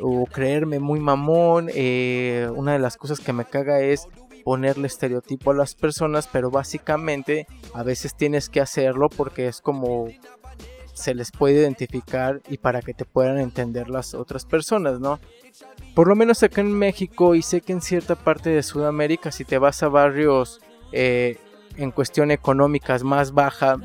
o 0.00 0.26
creerme 0.32 0.78
muy 0.78 1.00
mamón. 1.00 1.68
Eh, 1.74 2.48
una 2.56 2.72
de 2.72 2.78
las 2.78 2.96
cosas 2.96 3.20
que 3.20 3.34
me 3.34 3.44
caga 3.44 3.80
es 3.80 4.08
ponerle 4.46 4.86
estereotipo 4.86 5.50
a 5.50 5.54
las 5.54 5.74
personas, 5.74 6.28
pero 6.32 6.52
básicamente 6.52 7.48
a 7.74 7.82
veces 7.82 8.14
tienes 8.14 8.48
que 8.48 8.60
hacerlo 8.60 9.08
porque 9.08 9.48
es 9.48 9.60
como 9.60 10.06
se 10.94 11.16
les 11.16 11.32
puede 11.32 11.56
identificar 11.56 12.40
y 12.48 12.58
para 12.58 12.80
que 12.80 12.94
te 12.94 13.04
puedan 13.04 13.40
entender 13.40 13.90
las 13.90 14.14
otras 14.14 14.44
personas, 14.44 15.00
¿no? 15.00 15.18
Por 15.96 16.06
lo 16.06 16.14
menos 16.14 16.44
acá 16.44 16.60
en 16.60 16.72
México 16.72 17.34
y 17.34 17.42
sé 17.42 17.60
que 17.60 17.72
en 17.72 17.80
cierta 17.80 18.14
parte 18.14 18.50
de 18.50 18.62
Sudamérica, 18.62 19.32
si 19.32 19.44
te 19.44 19.58
vas 19.58 19.82
a 19.82 19.88
barrios 19.88 20.60
eh, 20.92 21.38
en 21.76 21.90
cuestión 21.90 22.30
económicas 22.30 23.02
más 23.02 23.32
baja, 23.32 23.78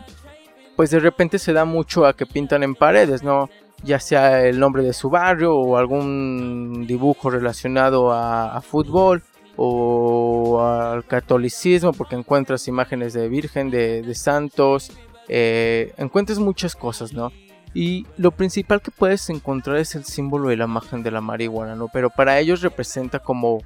pues 0.76 0.92
de 0.92 1.00
repente 1.00 1.40
se 1.40 1.54
da 1.54 1.66
mucho 1.66 2.06
a 2.06 2.16
que 2.16 2.28
pintan 2.28 2.62
en 2.62 2.76
paredes, 2.76 3.24
¿no? 3.24 3.50
Ya 3.84 4.00
sea 4.00 4.46
el 4.46 4.60
nombre 4.60 4.84
de 4.84 4.94
su 4.94 5.10
barrio 5.10 5.56
o 5.56 5.76
algún 5.78 6.86
dibujo 6.86 7.32
relacionado 7.32 8.12
a, 8.12 8.56
a 8.56 8.62
fútbol 8.62 9.24
o 9.58 10.62
al 10.62 11.06
catolicismo 11.06 11.94
porque 11.94 12.16
encuentras 12.16 12.68
imágenes 12.68 13.14
de 13.14 13.28
Virgen, 13.28 13.70
de, 13.70 14.14
santos, 14.16 14.92
eh, 15.28 15.94
encuentras 15.98 16.40
muchas 16.40 16.76
cosas, 16.76 17.14
¿no? 17.14 17.32
Y 17.74 18.06
lo 18.18 18.32
principal 18.32 18.82
que 18.82 18.92
puedes 18.92 19.30
encontrar 19.30 19.78
es 19.78 19.96
el 19.96 20.04
símbolo 20.04 20.50
de 20.50 20.58
la 20.58 20.66
imagen 20.66 21.04
de 21.04 21.12
la 21.12 21.22
marihuana, 21.22 21.76
¿no? 21.76 21.88
Pero 21.88 22.10
para 22.10 22.38
ellos 22.40 22.62
representa 22.62 23.20
como 23.20 23.60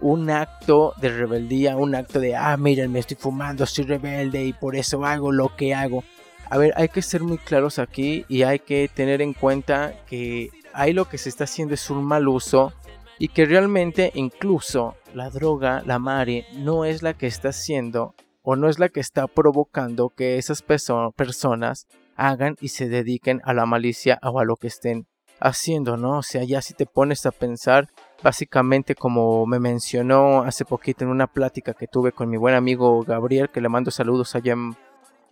un 0.00 0.28
acto 0.30 0.92
de 1.00 1.08
rebeldía, 1.08 1.76
un 1.76 1.94
acto 1.94 2.20
de, 2.20 2.34
ah, 2.34 2.56
miren, 2.56 2.92
me 2.92 2.98
estoy 2.98 3.16
fumando, 3.16 3.64
soy 3.64 3.84
rebelde 3.84 4.44
y 4.44 4.52
por 4.52 4.76
eso 4.76 5.04
hago 5.04 5.32
lo 5.32 5.54
que 5.56 5.74
hago. 5.74 6.04
A 6.50 6.58
ver, 6.58 6.72
hay 6.76 6.88
que 6.88 7.02
ser 7.02 7.22
muy 7.22 7.38
claros 7.38 7.78
aquí 7.78 8.24
y 8.28 8.42
hay 8.42 8.58
que 8.58 8.90
tener 8.92 9.22
en 9.22 9.32
cuenta 9.32 9.94
que 10.06 10.50
ahí 10.72 10.92
lo 10.92 11.08
que 11.08 11.18
se 11.18 11.28
está 11.28 11.44
haciendo 11.44 11.74
es 11.74 11.90
un 11.90 12.04
mal 12.04 12.28
uso 12.28 12.72
y 13.18 13.28
que 13.28 13.46
realmente 13.46 14.12
incluso 14.14 14.94
la 15.14 15.30
droga, 15.30 15.82
la 15.86 15.98
mari, 15.98 16.44
no 16.54 16.84
es 16.84 17.02
la 17.02 17.14
que 17.14 17.26
está 17.26 17.48
haciendo 17.48 18.14
o 18.42 18.56
no 18.56 18.68
es 18.68 18.78
la 18.78 18.88
que 18.88 19.00
está 19.00 19.26
provocando 19.26 20.10
que 20.10 20.38
esas 20.38 20.62
personas 20.62 21.86
hagan 22.14 22.56
y 22.60 22.68
se 22.68 22.88
dediquen 22.88 23.40
a 23.44 23.54
la 23.54 23.66
malicia 23.66 24.18
o 24.22 24.38
a 24.38 24.44
lo 24.44 24.56
que 24.56 24.68
estén 24.68 25.06
haciendo, 25.40 25.96
¿no? 25.96 26.18
O 26.18 26.22
sea, 26.22 26.44
ya 26.44 26.62
si 26.62 26.74
te 26.74 26.86
pones 26.86 27.26
a 27.26 27.30
pensar, 27.30 27.88
básicamente 28.22 28.94
como 28.94 29.46
me 29.46 29.58
mencionó 29.58 30.42
hace 30.42 30.64
poquito 30.64 31.04
en 31.04 31.10
una 31.10 31.26
plática 31.26 31.74
que 31.74 31.88
tuve 31.88 32.12
con 32.12 32.30
mi 32.30 32.36
buen 32.36 32.54
amigo 32.54 33.02
Gabriel, 33.02 33.50
que 33.50 33.60
le 33.60 33.68
mando 33.68 33.90
saludos 33.90 34.34
allá 34.34 34.52
en, 34.52 34.76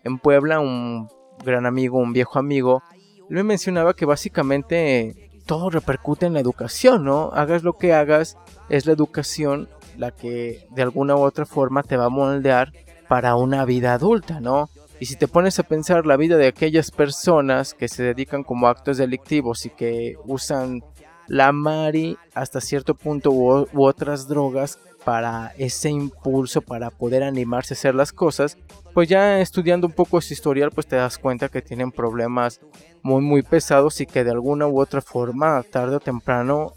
en 0.02 0.18
Puebla, 0.18 0.60
un 0.60 1.08
gran 1.44 1.66
amigo, 1.66 1.98
un 1.98 2.12
viejo 2.12 2.38
amigo, 2.38 2.82
él 3.30 3.36
me 3.36 3.42
mencionaba 3.44 3.94
que 3.94 4.04
básicamente 4.04 5.33
todo 5.46 5.70
repercute 5.70 6.26
en 6.26 6.34
la 6.34 6.40
educación, 6.40 7.04
¿no? 7.04 7.30
Hagas 7.32 7.62
lo 7.62 7.74
que 7.74 7.92
hagas, 7.92 8.36
es 8.68 8.86
la 8.86 8.92
educación 8.92 9.68
la 9.96 10.10
que 10.10 10.66
de 10.70 10.82
alguna 10.82 11.16
u 11.16 11.20
otra 11.20 11.46
forma 11.46 11.82
te 11.82 11.96
va 11.96 12.06
a 12.06 12.10
moldear 12.10 12.72
para 13.08 13.36
una 13.36 13.64
vida 13.64 13.94
adulta, 13.94 14.40
¿no? 14.40 14.68
Y 15.00 15.06
si 15.06 15.16
te 15.16 15.28
pones 15.28 15.58
a 15.58 15.64
pensar 15.64 16.06
la 16.06 16.16
vida 16.16 16.36
de 16.36 16.46
aquellas 16.46 16.90
personas 16.90 17.74
que 17.74 17.88
se 17.88 18.02
dedican 18.02 18.42
como 18.42 18.68
actos 18.68 18.96
delictivos 18.96 19.66
y 19.66 19.70
que 19.70 20.16
usan 20.24 20.82
la 21.26 21.52
mari 21.52 22.16
hasta 22.34 22.60
cierto 22.60 22.94
punto 22.94 23.30
u, 23.30 23.66
u 23.72 23.84
otras 23.84 24.28
drogas 24.28 24.78
para 25.04 25.52
ese 25.58 25.90
impulso, 25.90 26.62
para 26.62 26.90
poder 26.90 27.23
animarse 27.23 27.75
a 27.75 27.76
hacer 27.76 27.94
las 27.94 28.12
cosas, 28.12 28.56
pues 28.94 29.08
ya 29.08 29.40
estudiando 29.40 29.87
un 29.87 29.92
poco 29.92 30.20
su 30.20 30.32
historial, 30.32 30.70
pues 30.70 30.87
te 30.87 30.96
das 30.96 31.18
cuenta 31.18 31.49
que 31.49 31.62
tienen 31.62 31.92
problemas 31.92 32.61
muy 33.02 33.23
muy 33.23 33.42
pesados 33.42 34.00
y 34.00 34.06
que 34.06 34.25
de 34.25 34.30
alguna 34.30 34.66
u 34.66 34.80
otra 34.80 35.02
forma, 35.02 35.62
tarde 35.62 35.96
o 35.96 36.00
temprano, 36.00 36.73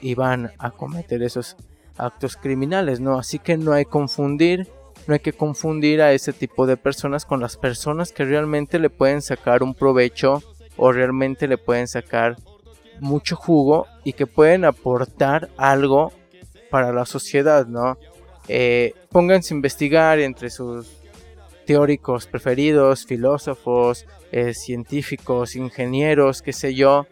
iban 0.00 0.52
a 0.58 0.70
cometer 0.70 1.22
esos 1.22 1.56
actos 1.96 2.36
criminales, 2.36 3.00
¿no? 3.00 3.18
Así 3.18 3.38
que 3.38 3.56
no 3.56 3.72
hay 3.72 3.84
confundir, 3.84 4.68
no 5.06 5.14
hay 5.14 5.20
que 5.20 5.32
confundir 5.32 6.02
a 6.02 6.12
ese 6.12 6.32
tipo 6.32 6.66
de 6.66 6.76
personas 6.76 7.24
con 7.24 7.40
las 7.40 7.56
personas 7.56 8.12
que 8.12 8.24
realmente 8.24 8.78
le 8.78 8.90
pueden 8.90 9.22
sacar 9.22 9.62
un 9.62 9.74
provecho 9.74 10.42
o 10.76 10.92
realmente 10.92 11.48
le 11.48 11.58
pueden 11.58 11.88
sacar 11.88 12.36
mucho 13.00 13.36
jugo 13.36 13.86
y 14.04 14.12
que 14.12 14.26
pueden 14.26 14.64
aportar 14.64 15.50
algo 15.56 16.12
para 16.72 16.90
la 16.90 17.04
sociedad, 17.04 17.66
¿no? 17.66 17.98
Eh, 18.48 18.94
pónganse 19.10 19.52
a 19.52 19.56
investigar 19.56 20.18
entre 20.20 20.48
sus 20.48 20.90
teóricos 21.66 22.26
preferidos, 22.26 23.04
filósofos, 23.04 24.06
eh, 24.32 24.54
científicos, 24.54 25.54
ingenieros, 25.54 26.40
qué 26.40 26.54
sé 26.54 26.74
yo. 26.74 27.06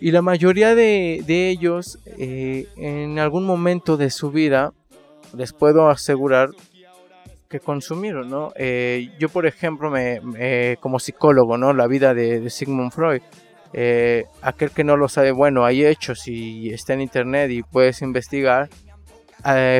Y 0.00 0.10
la 0.10 0.20
mayoría 0.20 0.74
de, 0.74 1.24
ellos 1.26 1.98
eh, 2.18 2.68
en 2.76 3.18
algún 3.18 3.46
momento 3.46 3.96
de 3.96 4.10
su 4.10 4.30
vida 4.30 4.74
les 5.34 5.54
puedo 5.54 5.88
asegurar 5.88 6.50
que 7.48 7.58
consumieron, 7.58 8.28
¿no? 8.28 8.52
Yo, 9.18 9.30
por 9.30 9.46
ejemplo, 9.46 9.90
me, 9.90 10.76
como 10.80 10.98
psicólogo, 10.98 11.56
¿no? 11.56 11.72
La 11.72 11.86
vida 11.86 12.12
de, 12.12 12.50
Sigmund 12.50 12.92
Freud. 12.92 13.22
Aquel 14.42 14.70
que 14.70 14.84
no 14.84 14.96
lo 14.96 15.08
sabe, 15.08 15.30
bueno, 15.30 15.64
hay 15.64 15.84
hechos 15.84 16.26
y 16.26 16.70
está 16.70 16.94
en 16.94 17.00
internet 17.00 17.50
y 17.50 17.62
puedes 17.62 18.02
investigar. 18.02 18.68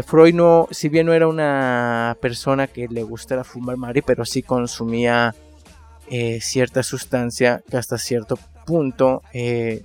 Freud 0.07 0.35
no, 0.35 0.69
si 0.71 0.89
bien 0.89 1.07
no 1.07 1.13
era 1.13 1.27
una 1.27 2.17
persona 2.21 2.67
que 2.67 2.87
le 2.89 3.03
gustara 3.03 3.45
fumar 3.45 3.77
mari, 3.77 4.03
pero 4.03 4.25
sí 4.25 4.43
consumía 4.43 5.35
eh, 6.11 6.41
cierta 6.41 6.83
sustancia 6.83 7.63
que 7.69 7.77
hasta 7.77 7.99
cierto 7.99 8.39
punto 8.65 9.23
eh, 9.35 9.83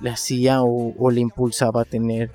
le 0.00 0.10
hacía 0.10 0.62
o, 0.62 1.10
le 1.10 1.20
impulsaba 1.20 1.82
a 1.82 1.84
tener 1.84 2.30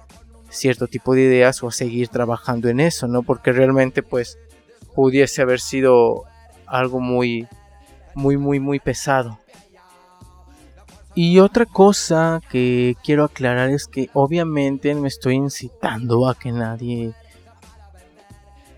cierto 0.50 0.88
tipo 0.88 1.16
de 1.16 1.22
ideas 1.22 1.64
o 1.64 1.70
a 1.70 1.72
seguir 1.72 2.10
trabajando 2.10 2.68
en 2.68 2.82
eso, 2.82 3.08
¿no? 3.08 3.24
Porque 3.24 3.54
realmente 3.54 4.04
pues 4.04 4.38
pudiese 4.94 5.42
haber 5.42 5.62
sido 5.62 6.26
algo 6.66 7.00
muy, 7.00 7.48
muy, 8.14 8.36
muy, 8.36 8.60
muy 8.60 8.82
pesado. 8.82 9.40
Y 11.16 11.40
otra 11.40 11.66
cosa 11.66 12.42
que 12.50 12.96
quiero 13.04 13.24
aclarar 13.24 13.70
es 13.70 13.86
que 13.86 14.10
obviamente 14.14 14.96
me 14.96 15.08
estoy 15.08 15.36
incitando 15.36 16.28
a 16.28 16.34
que 16.34 16.52
nadie 16.52 17.14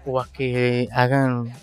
o 0.06 0.20
a 0.20 0.28
que 0.28 0.90
hagan 0.92 1.54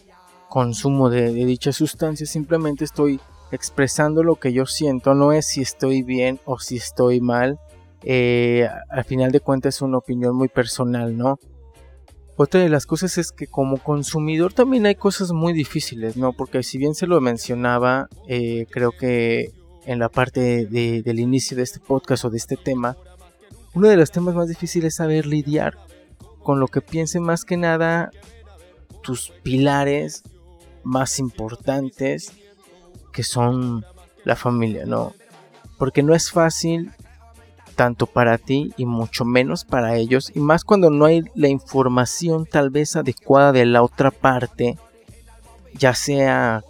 consumo 0.48 1.10
de, 1.10 1.32
dicha 1.32 1.72
sustancia, 1.72 2.26
simplemente 2.26 2.84
estoy 2.84 3.20
expresando 3.52 4.22
lo 4.22 4.36
que 4.36 4.52
yo 4.52 4.66
siento, 4.66 5.14
no 5.14 5.32
es 5.32 5.46
si 5.46 5.60
estoy 5.60 6.02
bien 6.02 6.40
o 6.46 6.58
si 6.58 6.76
estoy 6.76 7.20
mal, 7.20 7.58
eh, 8.02 8.68
al 8.90 9.04
final 9.04 9.30
de 9.30 9.40
cuentas 9.40 9.76
es 9.76 9.82
una 9.82 9.98
opinión 9.98 10.34
muy 10.34 10.48
personal, 10.48 11.16
¿no? 11.16 11.38
Otra 12.36 12.60
de 12.60 12.70
las 12.70 12.86
cosas 12.86 13.18
es 13.18 13.30
que 13.30 13.46
como 13.46 13.76
consumidor 13.76 14.52
también 14.54 14.86
hay 14.86 14.94
cosas 14.94 15.32
muy 15.32 15.52
difíciles, 15.52 16.16
¿no? 16.16 16.32
Porque 16.32 16.62
si 16.62 16.78
bien 16.78 16.94
se 16.94 17.06
lo 17.06 17.20
mencionaba, 17.20 18.08
eh, 18.26 18.66
creo 18.70 18.92
que 18.92 19.52
en 19.86 19.98
la 19.98 20.08
parte 20.08 20.66
del 20.66 21.20
inicio 21.20 21.56
de 21.56 21.62
este 21.62 21.80
podcast 21.80 22.24
o 22.24 22.30
de 22.30 22.38
este 22.38 22.56
tema, 22.56 22.96
uno 23.74 23.88
de 23.88 23.96
los 23.96 24.10
temas 24.10 24.34
más 24.34 24.48
difíciles 24.48 24.88
es 24.88 24.96
saber 24.96 25.26
lidiar 25.26 25.78
con 26.42 26.60
lo 26.60 26.68
que 26.68 26.80
piense 26.80 27.20
más 27.20 27.44
que 27.44 27.56
nada 27.56 28.10
tus 29.02 29.32
pilares 29.42 30.22
más 30.84 31.18
importantes 31.18 32.32
que 33.12 33.22
son 33.22 33.84
la 34.24 34.36
familia, 34.36 34.86
¿no? 34.86 35.14
Porque 35.78 36.02
no 36.02 36.14
es 36.14 36.30
fácil 36.30 36.92
tanto 37.74 38.06
para 38.06 38.38
ti 38.38 38.72
y 38.76 38.84
mucho 38.84 39.24
menos 39.24 39.64
para 39.64 39.96
ellos, 39.96 40.30
y 40.34 40.40
más 40.40 40.64
cuando 40.64 40.90
no 40.90 41.06
hay 41.06 41.22
la 41.34 41.48
información 41.48 42.46
tal 42.46 42.70
vez 42.70 42.96
adecuada 42.96 43.52
de 43.52 43.64
la 43.64 43.82
otra 43.82 44.10
parte, 44.10 44.78
ya 45.74 45.94
sea 45.94 46.62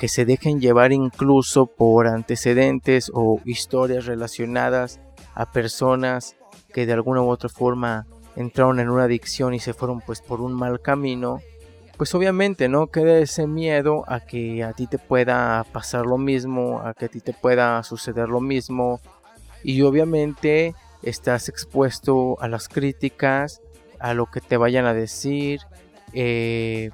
que 0.00 0.08
se 0.08 0.24
dejen 0.24 0.62
llevar 0.62 0.92
incluso 0.92 1.66
por 1.66 2.06
antecedentes 2.06 3.10
o 3.12 3.38
historias 3.44 4.06
relacionadas 4.06 4.98
a 5.34 5.52
personas 5.52 6.36
que 6.72 6.86
de 6.86 6.94
alguna 6.94 7.20
u 7.20 7.28
otra 7.28 7.50
forma 7.50 8.06
entraron 8.34 8.80
en 8.80 8.88
una 8.88 9.04
adicción 9.04 9.52
y 9.52 9.58
se 9.60 9.74
fueron 9.74 10.00
pues 10.00 10.22
por 10.22 10.40
un 10.40 10.54
mal 10.54 10.80
camino, 10.80 11.40
pues 11.98 12.14
obviamente 12.14 12.70
no 12.70 12.86
queda 12.86 13.18
ese 13.18 13.46
miedo 13.46 14.04
a 14.08 14.20
que 14.20 14.64
a 14.64 14.72
ti 14.72 14.86
te 14.86 14.96
pueda 14.96 15.66
pasar 15.70 16.06
lo 16.06 16.16
mismo, 16.16 16.80
a 16.80 16.94
que 16.94 17.04
a 17.04 17.08
ti 17.08 17.20
te 17.20 17.34
pueda 17.34 17.82
suceder 17.82 18.30
lo 18.30 18.40
mismo 18.40 19.02
y 19.62 19.82
obviamente 19.82 20.74
estás 21.02 21.50
expuesto 21.50 22.40
a 22.40 22.48
las 22.48 22.70
críticas, 22.70 23.60
a 23.98 24.14
lo 24.14 24.24
que 24.24 24.40
te 24.40 24.56
vayan 24.56 24.86
a 24.86 24.94
decir, 24.94 25.60
eh, 26.14 26.90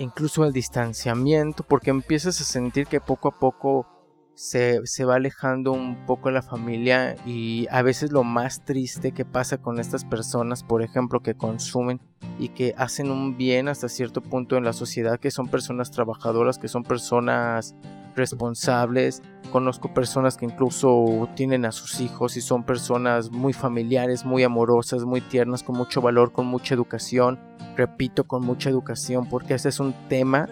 incluso 0.00 0.44
el 0.44 0.52
distanciamiento, 0.52 1.62
porque 1.62 1.90
empiezas 1.90 2.40
a 2.40 2.44
sentir 2.44 2.86
que 2.86 3.00
poco 3.00 3.28
a 3.28 3.38
poco 3.38 3.86
se, 4.34 5.04
va 5.04 5.16
alejando 5.16 5.72
un 5.72 6.06
poco 6.06 6.30
la 6.30 6.40
familia 6.40 7.14
y 7.26 7.66
a 7.70 7.82
veces 7.82 8.10
lo 8.10 8.24
más 8.24 8.64
triste 8.64 9.12
que 9.12 9.26
pasa 9.26 9.58
con 9.58 9.78
estas 9.78 10.06
personas, 10.06 10.62
por 10.64 10.82
ejemplo, 10.82 11.20
que 11.20 11.34
consumen 11.34 12.00
y 12.38 12.48
que 12.48 12.74
hacen 12.78 13.10
un 13.10 13.36
bien 13.36 13.68
hasta 13.68 13.90
cierto 13.90 14.22
punto 14.22 14.56
en 14.56 14.64
la 14.64 14.72
sociedad, 14.72 15.20
que 15.20 15.30
son 15.30 15.48
personas 15.48 15.90
trabajadoras, 15.90 16.58
que 16.58 16.68
son 16.68 16.84
personas 16.84 17.74
responsables. 18.14 19.22
Conozco 19.52 19.92
personas 19.92 20.36
que 20.36 20.44
incluso 20.44 21.28
tienen 21.34 21.64
a 21.64 21.72
sus 21.72 22.00
hijos 22.00 22.36
y 22.36 22.40
son 22.40 22.64
personas 22.64 23.30
muy 23.30 23.52
familiares, 23.52 24.24
muy 24.24 24.42
amorosas, 24.42 25.04
muy 25.04 25.20
tiernas, 25.20 25.62
con 25.62 25.76
mucho 25.76 26.00
valor, 26.00 26.32
con 26.32 26.46
mucha 26.46 26.74
educación. 26.74 27.38
Repito, 27.76 28.24
con 28.24 28.44
mucha 28.44 28.70
educación, 28.70 29.28
porque 29.28 29.54
ese 29.54 29.68
es 29.68 29.80
un 29.80 29.94
tema 30.08 30.48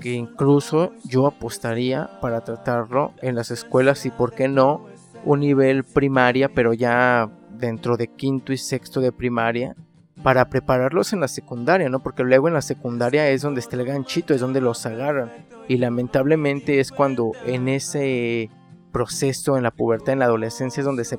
que 0.00 0.12
incluso 0.12 0.92
yo 1.04 1.26
apostaría 1.26 2.10
para 2.20 2.42
tratarlo 2.42 3.12
en 3.22 3.34
las 3.34 3.50
escuelas 3.50 4.06
y, 4.06 4.10
por 4.10 4.32
qué 4.32 4.48
no, 4.48 4.84
un 5.24 5.40
nivel 5.40 5.84
primaria, 5.84 6.48
pero 6.48 6.72
ya 6.72 7.30
dentro 7.50 7.96
de 7.96 8.08
quinto 8.08 8.52
y 8.52 8.58
sexto 8.58 9.00
de 9.00 9.12
primaria, 9.12 9.74
para 10.22 10.48
prepararlos 10.48 11.12
en 11.12 11.20
la 11.20 11.28
secundaria, 11.28 11.88
¿no? 11.88 12.00
Porque 12.00 12.24
luego 12.24 12.48
en 12.48 12.54
la 12.54 12.62
secundaria 12.62 13.28
es 13.30 13.42
donde 13.42 13.60
está 13.60 13.76
el 13.76 13.84
ganchito, 13.84 14.34
es 14.34 14.40
donde 14.40 14.60
los 14.60 14.86
agarran. 14.86 15.32
Y 15.68 15.76
lamentablemente 15.76 16.80
es 16.80 16.90
cuando 16.90 17.32
en 17.44 17.68
ese 17.68 18.50
proceso, 18.92 19.56
en 19.56 19.62
la 19.62 19.70
pubertad, 19.70 20.14
en 20.14 20.20
la 20.20 20.24
adolescencia, 20.24 20.80
es 20.80 20.86
donde 20.86 21.04
se 21.04 21.18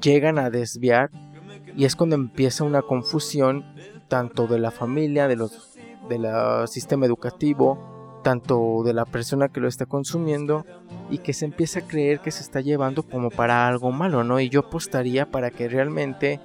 llegan 0.00 0.38
a 0.38 0.50
desviar 0.50 1.10
y 1.76 1.84
es 1.84 1.94
cuando 1.94 2.16
empieza 2.16 2.64
una 2.64 2.82
confusión 2.82 3.64
tanto 4.08 4.46
de 4.46 4.58
la 4.58 4.70
familia, 4.70 5.28
de 5.28 5.36
los 5.36 5.78
del 6.08 6.26
sistema 6.66 7.06
educativo, 7.06 8.20
tanto 8.24 8.82
de 8.84 8.92
la 8.92 9.04
persona 9.04 9.48
que 9.48 9.60
lo 9.60 9.68
está 9.68 9.86
consumiendo 9.86 10.66
y 11.08 11.18
que 11.18 11.32
se 11.32 11.44
empieza 11.44 11.80
a 11.80 11.86
creer 11.86 12.20
que 12.20 12.32
se 12.32 12.42
está 12.42 12.60
llevando 12.60 13.04
como 13.04 13.30
para 13.30 13.68
algo 13.68 13.92
malo, 13.92 14.24
¿no? 14.24 14.40
Y 14.40 14.48
yo 14.48 14.60
apostaría 14.60 15.30
para 15.30 15.50
que 15.50 15.68
realmente 15.68 16.40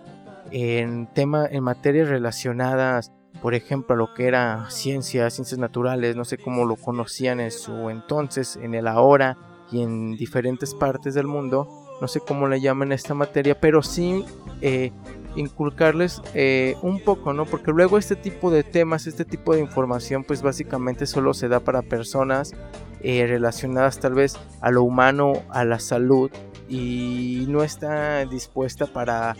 en 0.52 1.08
tema 1.14 1.48
en 1.50 1.64
materias 1.64 2.10
relacionadas 2.10 3.12
por 3.42 3.54
ejemplo, 3.54 3.96
a 3.96 3.98
lo 3.98 4.14
que 4.14 4.28
era 4.28 4.66
ciencias, 4.70 5.34
ciencias 5.34 5.60
naturales, 5.60 6.16
no 6.16 6.26
sé 6.26 6.38
cómo 6.38 6.66
lo 6.66 6.76
conocían 6.76 7.40
en 7.40 7.52
su 7.52 7.90
entonces, 7.90 8.56
en 8.56 8.74
el 8.74 8.88
ahora 8.88 9.38
y 9.72 9.82
en 9.82 10.16
diferentes 10.16 10.74
partes 10.74 11.14
del 11.14 11.28
mundo, 11.28 11.68
no 12.02 12.08
sé 12.08 12.22
cómo 12.22 12.48
le 12.48 12.62
llaman 12.62 12.92
esta 12.92 13.14
materia, 13.14 13.60
pero 13.60 13.84
sí 13.84 14.26
eh, 14.62 14.92
inculcarles 15.36 16.22
eh, 16.34 16.76
un 16.82 17.00
poco, 17.02 17.34
¿no? 17.34 17.46
Porque 17.46 17.72
luego 17.72 17.98
este 17.98 18.16
tipo 18.16 18.52
de 18.52 18.64
temas, 18.64 19.06
este 19.06 19.26
tipo 19.26 19.54
de 19.54 19.62
información, 19.62 20.24
pues 20.24 20.42
básicamente 20.42 21.06
solo 21.06 21.34
se 21.34 21.48
da 21.48 21.60
para 21.60 21.82
personas 21.82 22.54
eh, 23.02 23.26
relacionadas 23.28 24.00
tal 24.00 24.14
vez 24.14 24.38
a 24.62 24.72
lo 24.72 24.84
humano, 24.84 25.34
a 25.50 25.66
la 25.66 25.80
salud, 25.80 26.32
y 26.68 27.46
no 27.48 27.64
está 27.64 28.26
dispuesta 28.26 28.88
para 28.88 29.36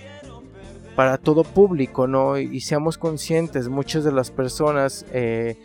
para 0.96 1.18
todo 1.18 1.44
público, 1.44 2.08
¿no? 2.08 2.38
Y 2.38 2.62
seamos 2.62 2.98
conscientes, 2.98 3.68
muchas 3.68 4.04
de 4.04 4.12
las 4.12 4.32
personas 4.32 5.06
eh, 5.12 5.58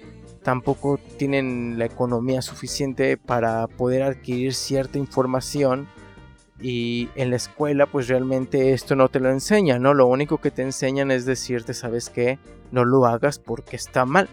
tampoco 0.43 0.99
tienen 1.19 1.79
la 1.79 1.85
economía 1.85 2.43
suficiente 2.43 3.17
para 3.17 3.67
poder 3.69 4.03
adquirir 4.03 4.55
cierta 4.55 4.99
información 4.99 5.89
y 6.61 7.09
en 7.15 7.31
la 7.31 7.37
escuela 7.37 7.87
pues 7.87 8.09
realmente 8.09 8.73
esto 8.73 8.97
no 8.97 9.09
te 9.09 9.21
lo 9.21 9.31
enseña, 9.31 9.79
¿no? 9.79 9.95
Lo 9.95 10.07
único 10.07 10.39
que 10.39 10.51
te 10.51 10.63
enseñan 10.63 11.11
es 11.11 11.25
decirte, 11.25 11.75
¿sabes 11.75 12.11
qué? 12.11 12.39
No 12.73 12.85
lo 12.85 13.07
hagas 13.07 13.39
porque 13.39 13.77
está 13.77 14.05
mal. 14.05 14.29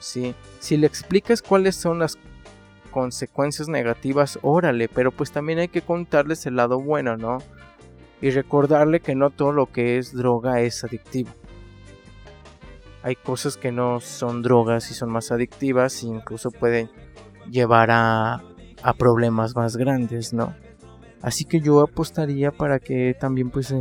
Sí, 0.00 0.34
si 0.60 0.76
le 0.76 0.86
explicas 0.86 1.42
cuáles 1.42 1.76
son 1.76 1.98
las 1.98 2.18
consecuencias 2.90 3.68
negativas, 3.68 4.38
órale, 4.42 4.88
pero 4.88 5.12
pues 5.12 5.32
también 5.32 5.58
hay 5.58 5.68
que 5.68 5.82
contarles 5.82 6.46
el 6.46 6.56
lado 6.56 6.80
bueno, 6.80 7.16
¿no? 7.16 7.38
Y 8.20 8.30
recordarle 8.30 9.00
que 9.00 9.14
no 9.14 9.30
todo 9.30 9.52
lo 9.52 9.66
que 9.66 9.98
es 9.98 10.12
droga 10.12 10.60
es 10.60 10.84
adictivo. 10.84 11.30
Hay 13.02 13.16
cosas 13.16 13.56
que 13.56 13.70
no 13.70 14.00
son 14.00 14.42
drogas 14.42 14.90
y 14.90 14.94
son 14.94 15.10
más 15.10 15.30
adictivas 15.30 16.02
e 16.02 16.06
incluso 16.08 16.50
pueden 16.50 16.90
llevar 17.50 17.90
a, 17.90 18.42
a 18.82 18.92
problemas 18.94 19.54
más 19.54 19.76
grandes, 19.76 20.32
¿no? 20.32 20.54
Así 21.22 21.44
que 21.44 21.60
yo 21.60 21.80
apostaría 21.80 22.50
para 22.52 22.78
que 22.78 23.14
también 23.18 23.50
pues 23.50 23.74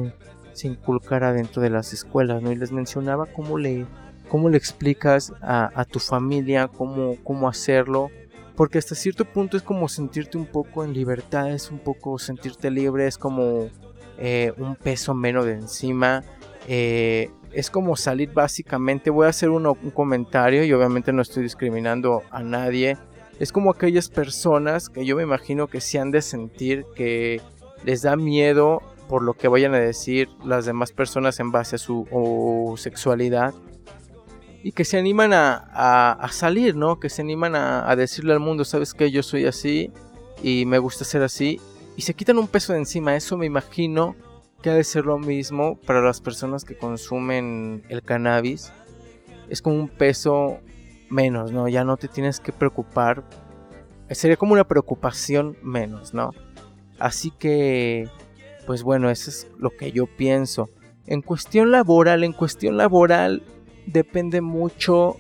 se, 0.54 0.68
inculcara 0.68 1.34
dentro 1.34 1.62
de 1.62 1.70
las 1.70 1.94
escuelas, 1.94 2.42
¿no? 2.42 2.52
Y 2.52 2.56
les 2.56 2.72
mencionaba 2.72 3.28
cómo 3.28 3.58
le, 3.58 3.86
cómo 4.30 4.50
le 4.50 4.58
explicas 4.58 5.34
a, 5.42 5.70
a 5.80 5.86
tu 5.86 6.00
familia 6.00 6.68
cómo, 6.68 7.16
cómo 7.24 7.48
hacerlo, 7.48 8.10
porque 8.56 8.80
hasta 8.80 8.96
cierto 8.96 9.26
punto 9.26 9.58
es 9.58 9.64
como 9.64 9.88
sentirte 9.88 10.38
un 10.38 10.48
poco 10.48 10.84
en 10.84 10.94
libertad, 10.94 11.52
es 11.52 11.70
un 11.70 11.80
poco 11.80 12.18
sentirte 12.18 12.72
libre, 12.72 13.06
es 13.06 13.20
como 13.20 13.70
eh, 14.18 14.54
un 14.58 14.76
peso 14.76 15.14
menos 15.14 15.46
de 15.46 15.54
encima. 15.54 16.24
Eh, 16.68 17.30
es 17.52 17.70
como 17.70 17.96
salir 17.96 18.32
básicamente, 18.34 19.10
voy 19.10 19.26
a 19.26 19.30
hacer 19.30 19.50
un 19.50 19.74
comentario 19.92 20.64
y 20.64 20.74
obviamente 20.74 21.14
no 21.14 21.22
estoy 21.22 21.44
discriminando 21.44 22.24
a 22.30 22.44
nadie. 22.44 22.98
Es 23.40 23.52
como 23.52 23.72
aquellas 23.72 24.10
personas 24.10 24.90
que 24.90 25.06
yo 25.06 25.16
me 25.16 25.24
imagino 25.24 25.68
que 25.68 25.80
se 25.80 26.00
han 26.00 26.12
de 26.12 26.22
sentir 26.22 26.86
que 26.96 27.42
les 27.84 28.02
da 28.02 28.16
miedo 28.16 28.82
por 29.08 29.24
lo 29.24 29.34
que 29.34 29.48
vayan 29.48 29.74
a 29.74 29.80
decir 29.80 30.30
las 30.44 30.66
demás 30.66 30.92
personas 30.92 31.40
en 31.40 31.52
base 31.52 31.78
a 31.78 31.80
su 31.80 32.76
sexualidad 32.78 33.54
y 34.64 34.74
que 34.74 34.84
se 34.84 34.98
animan 34.98 35.32
a, 35.34 36.28
salir, 36.32 36.76
¿no? 36.76 37.00
Que 37.00 37.10
se 37.10 37.22
animan 37.22 37.56
a, 37.56 37.90
a 37.90 37.96
decirle 37.96 38.34
al 38.34 38.40
mundo, 38.40 38.66
sabes 38.66 38.94
que 38.94 39.12
yo 39.12 39.24
soy 39.24 39.46
así 39.46 39.92
y 40.44 40.66
me 40.66 40.80
gusta 40.80 41.06
ser 41.06 41.24
así 41.24 41.62
y 41.98 42.04
se 42.04 42.14
quitan 42.14 42.38
un 42.38 42.48
peso 42.48 42.74
de 42.74 42.80
encima. 42.80 43.16
Eso 43.16 43.38
me 43.38 43.48
imagino 43.48 44.16
que 44.62 44.70
ha 44.70 44.76
de 44.76 44.84
ser 44.84 45.06
lo 45.06 45.18
mismo 45.18 45.78
para 45.82 46.00
las 46.00 46.22
personas 46.22 46.64
que 46.64 46.78
consumen 46.78 47.84
el 47.90 48.04
cannabis. 48.04 48.72
Es 49.50 49.64
como 49.64 49.78
un 49.78 49.90
peso 49.90 50.60
menos, 51.10 51.52
¿no? 51.52 51.68
Ya 51.68 51.84
no 51.84 51.98
te 51.98 52.08
tienes 52.08 52.40
que 52.40 52.52
preocupar. 52.52 53.24
Sería 54.12 54.38
como 54.38 54.54
una 54.54 54.68
preocupación 54.68 55.58
menos, 55.64 56.14
¿no? 56.14 56.34
Así 57.00 57.32
que, 57.32 58.08
pues 58.68 58.84
bueno, 58.84 59.10
eso 59.10 59.32
es 59.32 59.48
lo 59.58 59.72
que 59.72 59.92
yo 59.92 60.06
pienso. 60.06 60.70
En 61.08 61.24
cuestión 61.24 61.72
laboral, 61.72 62.24
en 62.24 62.34
cuestión 62.34 62.78
laboral 62.78 63.42
depende 63.88 64.42
mucho 64.42 65.18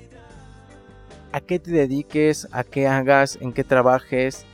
a 1.31 1.41
qué 1.41 1.57
te 1.57 1.71
dediques, 1.71 2.47
a 2.51 2.63
qué 2.63 2.87
hagas, 2.87 3.39
en 3.41 3.51
qué 3.51 3.63
trabajes 3.63 4.45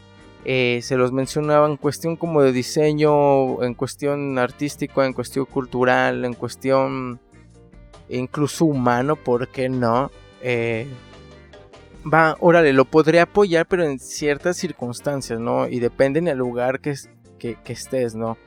eh, 0.45 0.79
se 0.81 0.97
los 0.97 1.11
mencionaba 1.11 1.67
en 1.67 1.77
cuestión 1.77 2.15
como 2.15 2.41
de 2.41 2.51
diseño, 2.51 3.63
en 3.63 3.73
cuestión 3.73 4.37
artístico, 4.37 5.03
en 5.03 5.13
cuestión 5.13 5.45
cultural, 5.45 6.25
en 6.25 6.33
cuestión 6.33 7.19
incluso 8.09 8.65
humano, 8.65 9.15
¿por 9.15 9.47
qué 9.47 9.69
no? 9.69 10.11
Eh, 10.41 10.87
va, 12.11 12.35
órale, 12.41 12.73
lo 12.73 12.85
podría 12.85 13.23
apoyar, 13.23 13.65
pero 13.65 13.83
en 13.83 13.99
ciertas 13.99 14.57
circunstancias, 14.57 15.39
¿no? 15.39 15.67
Y 15.67 15.79
depende 15.79 16.19
en 16.19 16.27
el 16.27 16.37
lugar 16.37 16.81
que, 16.81 16.95
que, 17.39 17.55
que 17.63 17.73
estés, 17.73 18.13
¿no? 18.13 18.37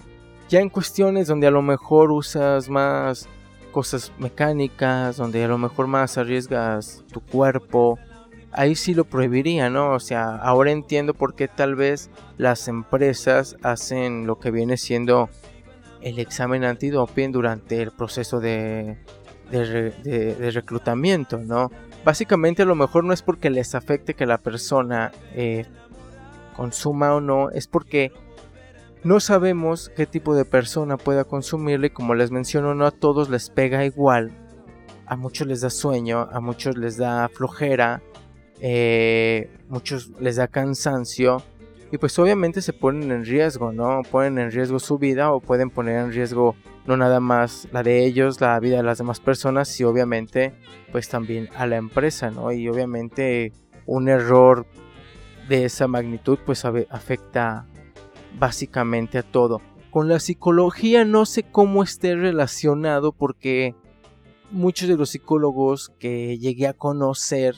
Ya 0.49 0.61
en 0.61 0.69
cuestiones 0.69 1.27
donde 1.27 1.47
a 1.47 1.51
lo 1.51 1.63
mejor 1.63 2.13
usas 2.13 2.69
más 2.69 3.29
cosas 3.73 4.13
mecánicas, 4.19 5.17
donde 5.17 5.45
a 5.45 5.49
lo 5.49 5.59
mejor 5.59 5.87
más 5.87 6.17
arriesgas 6.19 7.05
tu 7.13 7.21
cuerpo, 7.21 7.99
ahí 8.53 8.75
sí 8.75 8.95
lo 8.95 9.05
prohibiría, 9.05 9.71
¿no? 9.71 9.93
O 9.93 10.01
sea, 10.01 10.37
ahora 10.37 10.71
entiendo 10.71 11.15
por 11.15 11.35
qué 11.35 11.49
tal 11.49 11.75
vez 11.75 12.11
las 12.39 12.69
empresas 12.69 13.57
hacen 13.63 14.27
lo 14.27 14.39
que 14.39 14.51
viene 14.51 14.77
siendo 14.77 15.29
el 16.01 16.19
examen 16.19 16.65
antidoping 16.65 17.33
durante 17.33 17.83
el 17.83 17.91
proceso 17.91 18.41
de, 18.41 18.99
de, 19.51 20.51
reclutamiento, 20.53 21.39
¿no? 21.39 21.71
Básicamente 22.05 22.63
a 22.63 22.67
lo 22.67 22.75
mejor 22.75 23.05
no 23.05 23.13
es 23.13 23.23
porque 23.23 23.51
les 23.51 23.75
afecte 23.75 24.15
que 24.15 24.27
la 24.27 24.39
persona 24.39 25.13
eh, 25.35 25.67
consuma 26.57 27.15
o 27.15 27.21
no, 27.21 27.51
es 27.51 27.67
porque 27.67 28.13
No 29.05 29.21
sabemos 29.21 29.91
qué 29.95 30.07
tipo 30.07 30.35
de 30.35 30.45
persona 30.45 30.97
pueda 30.97 31.25
consumirle, 31.25 31.93
como 31.93 32.15
les 32.15 32.33
menciono, 32.33 32.75
no 32.75 32.87
a 32.87 32.91
todos 32.91 33.29
les 33.29 33.51
pega 33.51 33.85
igual. 33.85 34.33
A 35.07 35.15
muchos 35.15 35.47
les 35.47 35.61
da 35.61 35.71
sueño, 35.71 36.29
a 36.33 36.41
muchos 36.41 36.77
les 36.77 36.97
da 36.97 37.29
flojera, 37.29 38.03
eh, 38.61 39.51
muchos 39.69 40.11
les 40.21 40.37
da 40.37 40.49
cansancio 40.49 41.43
y 41.93 41.99
pues 41.99 42.19
obviamente 42.19 42.63
se 42.63 42.73
ponen 42.73 43.13
en 43.13 43.25
riesgo, 43.25 43.73
¿no? 43.73 44.03
Ponen 44.11 44.39
en 44.39 44.51
riesgo 44.51 44.79
su 44.79 44.99
vida 44.99 45.33
o 45.33 45.41
pueden 45.41 45.71
poner 45.71 45.99
en 46.05 46.13
riesgo 46.13 46.57
no 46.87 46.97
nada 46.97 47.21
más 47.21 47.69
la 47.73 47.83
de 47.83 48.05
ellos, 48.05 48.41
la 48.41 48.59
vida 48.61 48.79
de 48.79 48.83
las 48.83 48.99
demás 48.99 49.21
personas 49.21 49.79
y 49.81 49.85
obviamente 49.85 50.55
pues 50.93 51.09
también 51.09 51.49
a 51.57 51.67
la 51.67 51.77
empresa, 51.77 52.31
¿no? 52.31 52.53
Y 52.53 52.69
obviamente 52.69 53.53
un 53.87 54.09
error 54.09 54.67
de 55.49 55.65
esa 55.65 55.87
magnitud 55.87 56.39
pues 56.45 56.65
afecta 56.65 57.67
básicamente 58.39 59.19
a 59.19 59.23
todo. 59.23 59.61
Con 59.91 60.09
la 60.09 60.19
psicología 60.19 61.05
no 61.05 61.25
sé 61.25 61.45
cómo 61.45 61.83
esté 61.83 62.17
relacionado 62.17 63.13
porque 63.13 63.75
muchos 64.51 64.89
de 64.89 64.97
los 64.97 65.11
psicólogos 65.11 65.91
que 65.99 66.39
llegué 66.39 66.67
a 66.67 66.73
conocer 66.73 67.57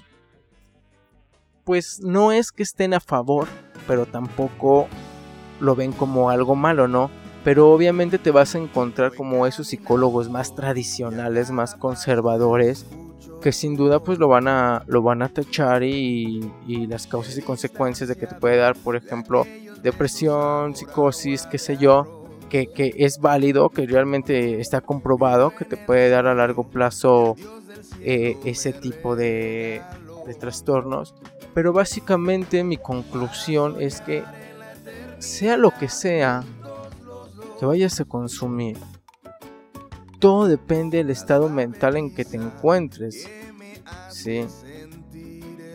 pues 1.68 2.00
no 2.02 2.32
es 2.32 2.50
que 2.50 2.62
estén 2.62 2.94
a 2.94 2.98
favor, 2.98 3.46
pero 3.86 4.06
tampoco 4.06 4.88
lo 5.60 5.76
ven 5.76 5.92
como 5.92 6.30
algo 6.30 6.56
malo, 6.56 6.88
¿no? 6.88 7.10
Pero 7.44 7.70
obviamente 7.70 8.16
te 8.18 8.30
vas 8.30 8.54
a 8.54 8.58
encontrar 8.58 9.14
como 9.14 9.46
esos 9.46 9.66
psicólogos 9.66 10.30
más 10.30 10.54
tradicionales, 10.54 11.50
más 11.50 11.74
conservadores, 11.74 12.86
que 13.42 13.52
sin 13.52 13.76
duda 13.76 14.02
pues 14.02 14.18
lo 14.18 14.28
van 14.28 14.48
a, 14.48 14.82
lo 14.86 15.02
van 15.02 15.20
a 15.20 15.28
tachar 15.28 15.82
y, 15.82 16.40
las 16.88 17.06
causas 17.06 17.36
y 17.36 17.42
consecuencias 17.42 18.08
de 18.08 18.16
que 18.16 18.26
te 18.26 18.36
puede 18.36 18.56
dar, 18.56 18.74
por 18.74 18.96
ejemplo, 18.96 19.46
depresión, 19.82 20.74
psicosis, 20.74 21.44
qué 21.50 21.58
sé 21.58 21.76
yo, 21.76 22.24
que, 22.48 22.68
que, 22.68 22.94
es 22.96 23.20
válido, 23.20 23.68
que 23.68 23.86
realmente 23.86 24.58
está 24.58 24.80
comprobado 24.80 25.54
que 25.54 25.66
te 25.66 25.76
puede 25.76 26.08
dar 26.08 26.28
a 26.28 26.34
largo 26.34 26.64
plazo 26.64 27.36
eh, 28.00 28.38
ese 28.46 28.72
tipo 28.72 29.16
de, 29.16 29.82
de 30.26 30.34
trastornos. 30.34 31.14
Pero 31.54 31.72
básicamente 31.72 32.62
mi 32.64 32.76
conclusión 32.76 33.76
es 33.80 34.00
que 34.00 34.22
sea 35.18 35.56
lo 35.56 35.70
que 35.70 35.88
sea 35.88 36.44
que 37.58 37.66
vayas 37.66 38.00
a 38.00 38.04
consumir, 38.04 38.76
todo 40.18 40.46
depende 40.46 40.98
del 40.98 41.10
estado 41.10 41.48
mental 41.48 41.96
en 41.96 42.14
que 42.14 42.24
te 42.24 42.36
encuentres. 42.36 43.28
¿Sí? 44.10 44.46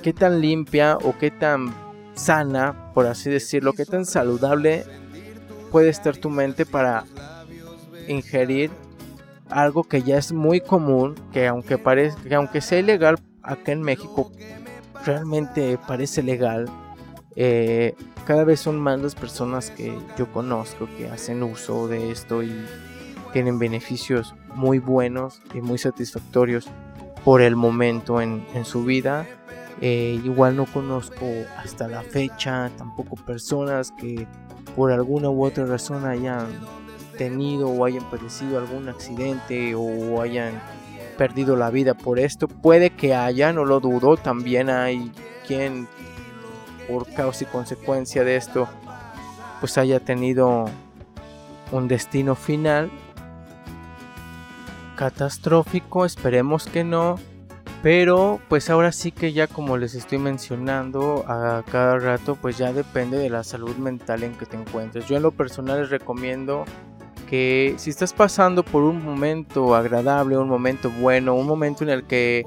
Qué 0.02 0.14
tan 0.14 0.42
limpia 0.42 0.98
o 0.98 1.18
qué 1.18 1.32
tan 1.32 1.74
sana, 2.14 2.92
por 2.94 3.08
así 3.08 3.30
decirlo, 3.30 3.74
qué 3.74 3.86
tan 3.86 4.06
saludable 4.06 4.86
puede 5.72 5.90
estar 5.90 6.18
tu 6.18 6.30
mente 6.30 6.66
para 6.66 7.06
ingerir 8.08 8.70
algo 9.50 9.84
que 9.84 10.04
ya 10.04 10.18
es 10.18 10.32
muy 10.32 10.62
común, 10.62 11.16
que 11.32 11.48
aunque, 11.48 11.78
parezca, 11.78 12.22
que 12.24 12.36
aunque 12.36 12.62
sea 12.62 12.80
ilegal 12.80 13.16
acá 13.42 13.72
en 13.72 13.82
México, 13.82 14.32
realmente 15.06 15.78
parece 15.88 16.24
legal. 16.24 16.70
Eh, 17.36 17.96
cada 18.26 18.44
vez 18.44 18.60
son 18.60 18.80
más 18.80 19.00
las 19.00 19.16
personas 19.16 19.72
que 19.72 19.98
yo 20.18 20.32
conozco 20.32 20.88
que 20.98 21.10
hacen 21.10 21.44
uso 21.44 21.88
de 21.88 22.12
esto 22.12 22.44
y 22.44 22.54
tienen 23.34 23.58
beneficios 23.60 24.36
muy 24.54 24.80
buenos 24.80 25.42
y 25.54 25.62
muy 25.62 25.78
satisfactorios 25.78 26.70
por 27.26 27.42
el 27.42 27.56
momento 27.56 28.22
en, 28.22 28.46
su 28.64 28.84
vida. 28.84 29.28
Eh, 29.82 30.20
igual 30.24 30.56
no 30.56 30.66
conozco 30.66 31.26
hasta 31.58 31.88
la 31.88 32.04
fecha 32.04 32.72
tampoco 32.78 33.16
personas 33.16 33.92
que 33.92 34.28
por 34.76 34.92
alguna 34.92 35.30
u 35.30 35.44
otra 35.44 35.66
razón 35.66 36.06
hayan 36.06 36.48
tenido 37.18 37.68
o 37.68 37.84
hayan 37.86 38.10
padecido 38.10 38.60
algún 38.60 38.88
accidente 38.88 39.76
o 39.76 40.22
hayan 40.22 40.62
perdido 41.18 41.56
la 41.56 41.70
vida 41.70 41.94
por 41.94 42.20
esto. 42.20 42.48
Puede 42.48 42.90
que 42.92 43.16
haya, 43.16 43.54
no 43.54 43.66
lo 43.66 43.80
dudo. 43.80 44.18
También 44.18 44.70
hay 44.70 45.12
quien, 45.48 45.88
por 46.88 47.12
causa 47.14 47.44
y 47.44 47.48
consecuencia 47.48 48.24
de 48.24 48.36
esto, 48.36 48.68
pues 49.60 49.78
haya 49.78 50.00
tenido 50.00 50.66
un 51.72 51.88
destino 51.88 52.36
final 52.36 52.92
catastrófico. 54.96 56.06
Esperemos 56.06 56.66
que 56.66 56.84
no. 56.84 57.18
Pero 57.82 58.40
pues 58.48 58.70
ahora 58.70 58.94
sí 58.94 59.12
que 59.12 59.34
ya 59.34 59.48
como 59.48 59.76
les 59.76 59.94
estoy 59.94 60.18
mencionando 60.18 61.26
a 61.28 61.64
cada 61.70 62.00
rato, 62.00 62.36
pues 62.36 62.58
ya 62.58 62.72
depende 62.72 63.18
de 63.18 63.30
la 63.30 63.44
salud 63.44 63.76
mental 63.76 64.24
en 64.24 64.36
que 64.36 64.46
te 64.46 64.56
encuentres. 64.56 65.06
Yo 65.08 65.18
en 65.18 65.24
lo 65.24 65.32
personal 65.32 65.82
les 65.82 65.90
recomiendo 65.90 66.64
que 67.30 67.76
si 67.78 67.90
estás 67.90 68.14
pasando 68.14 68.64
por 68.64 68.84
un 68.84 69.04
momento 69.04 69.76
agradable, 69.76 70.38
un 70.38 70.50
momento 70.50 70.92
bueno, 71.00 71.36
un 71.36 71.48
momento 71.48 71.84
en 71.84 71.90
el 71.90 72.04
que 72.06 72.46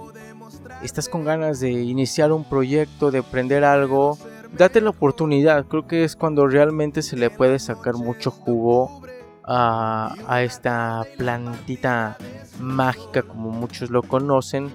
estás 0.82 1.08
con 1.08 1.24
ganas 1.24 1.60
de 1.60 1.70
iniciar 1.70 2.32
un 2.32 2.44
proyecto, 2.44 3.10
de 3.10 3.18
aprender 3.18 3.64
algo, 3.64 4.18
date 4.56 4.80
la 4.80 4.90
oportunidad. 4.90 5.66
Creo 5.66 5.86
que 5.86 6.04
es 6.04 6.16
cuando 6.16 6.46
realmente 6.46 7.02
se 7.02 7.16
le 7.16 7.30
puede 7.30 7.58
sacar 7.58 7.94
mucho 7.94 8.30
jugo 8.30 9.02
a, 9.44 10.42
esta 10.42 11.04
plantita 11.16 12.16
mágica 12.60 13.22
como 13.22 13.50
muchos 13.50 13.90
lo 13.90 14.02
conocen. 14.02 14.70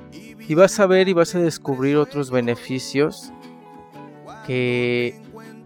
Y 0.48 0.56
vas 0.56 0.80
a 0.80 0.86
ver 0.86 1.08
y 1.08 1.14
vas 1.14 1.36
a 1.36 1.40
descubrir 1.40 1.98
otros 1.98 2.32
beneficios 2.32 3.32
que 4.46 5.20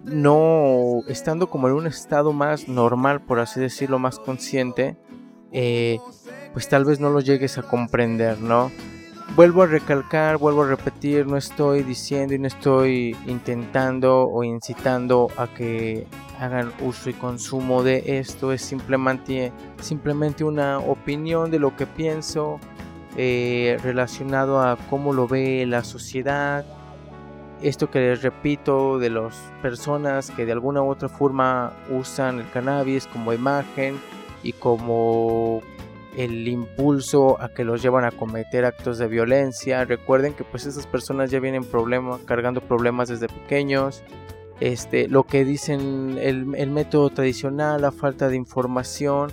no 0.05 1.01
estando 1.07 1.49
como 1.49 1.67
en 1.67 1.73
un 1.73 1.87
estado 1.87 2.31
más 2.31 2.67
normal, 2.67 3.21
por 3.21 3.39
así 3.39 3.59
decirlo, 3.59 3.99
más 3.99 4.19
consciente, 4.19 4.97
eh, 5.51 5.99
pues 6.53 6.69
tal 6.69 6.85
vez 6.85 6.99
no 6.99 7.09
lo 7.09 7.19
llegues 7.19 7.57
a 7.57 7.63
comprender, 7.63 8.39
¿no? 8.39 8.71
Vuelvo 9.35 9.63
a 9.63 9.65
recalcar, 9.65 10.37
vuelvo 10.37 10.63
a 10.63 10.67
repetir, 10.67 11.25
no 11.25 11.35
estoy 11.35 11.83
diciendo 11.83 12.35
y 12.35 12.39
no 12.39 12.47
estoy 12.47 13.17
intentando 13.25 14.23
o 14.27 14.43
incitando 14.43 15.29
a 15.35 15.47
que 15.47 16.07
hagan 16.39 16.71
uso 16.81 17.09
y 17.09 17.13
consumo 17.13 17.83
de 17.83 18.19
esto, 18.19 18.53
es 18.53 18.61
simplemente, 18.61 19.51
simplemente 19.81 20.43
una 20.43 20.77
opinión 20.79 21.49
de 21.51 21.59
lo 21.59 21.75
que 21.75 21.87
pienso 21.87 22.59
eh, 23.17 23.77
relacionado 23.81 24.61
a 24.61 24.77
cómo 24.89 25.11
lo 25.11 25.27
ve 25.27 25.65
la 25.65 25.83
sociedad, 25.83 26.65
esto 27.61 27.89
que 27.89 27.99
les 27.99 28.21
repito 28.21 28.99
de 28.99 29.09
las 29.09 29.35
personas 29.61 30.31
que 30.31 30.45
de 30.45 30.51
alguna 30.51 30.81
u 30.81 30.89
otra 30.89 31.09
forma 31.09 31.73
usan 31.89 32.39
el 32.39 32.49
cannabis 32.49 33.07
como 33.07 33.33
imagen 33.33 33.99
y 34.43 34.53
como 34.53 35.61
el 36.17 36.47
impulso 36.47 37.41
a 37.41 37.49
que 37.49 37.63
los 37.63 37.81
llevan 37.81 38.05
a 38.05 38.11
cometer 38.11 38.65
actos 38.65 38.97
de 38.97 39.07
violencia. 39.07 39.83
Recuerden 39.85 40.33
que 40.33 40.43
pues 40.43 40.65
esas 40.65 40.87
personas 40.87 41.31
ya 41.31 41.39
vienen 41.39 41.63
problemas, 41.63 42.21
cargando 42.21 42.61
problemas 42.61 43.09
desde 43.09 43.27
pequeños. 43.27 44.03
Este, 44.59 45.09
lo 45.09 45.23
que 45.23 45.43
dicen 45.43 46.17
el, 46.21 46.45
método 46.45 47.09
tradicional, 47.09 47.81
la 47.81 47.91
falta 47.91 48.29
de 48.29 48.37
información. 48.37 49.31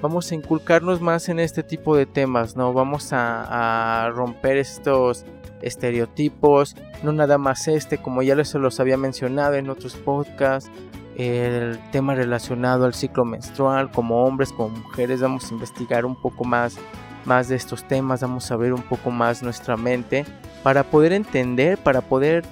Vamos 0.00 0.30
a 0.30 0.34
inculcarnos 0.34 1.00
más 1.00 1.28
en 1.28 1.40
este 1.40 1.62
tipo 1.62 1.96
de 1.96 2.06
temas, 2.06 2.56
¿no? 2.56 2.72
Vamos 2.72 3.08
a 3.12 4.10
romper 4.14 4.56
estos 4.56 5.26
estereotipos, 5.62 6.76
no 7.02 7.12
nada 7.12 7.38
más 7.38 7.68
este, 7.68 7.98
como 7.98 8.22
ya 8.22 8.34
les 8.34 8.54
los 8.54 8.80
había 8.80 8.96
mencionado 8.96 9.54
en 9.54 9.70
otros 9.70 9.96
podcasts, 9.96 10.70
el 11.16 11.78
tema 11.90 12.14
relacionado 12.14 12.84
al 12.86 12.94
ciclo 12.94 13.24
menstrual, 13.24 13.90
como 13.90 14.24
hombres, 14.24 14.52
como 14.52 14.70
mujeres, 14.70 15.20
vamos 15.20 15.50
a 15.50 15.54
investigar 15.54 16.04
un 16.06 16.16
poco 16.16 16.44
más, 16.44 16.78
más 17.24 17.48
de 17.48 17.56
estos 17.56 17.84
temas, 17.84 18.22
vamos 18.22 18.50
a 18.50 18.56
ver 18.56 18.72
un 18.72 18.82
poco 18.82 19.10
más 19.10 19.42
nuestra 19.42 19.76
mente 19.76 20.24
para 20.62 20.84
poder 20.84 21.12
entender, 21.12 21.78
para 21.78 22.00
poder 22.00 22.44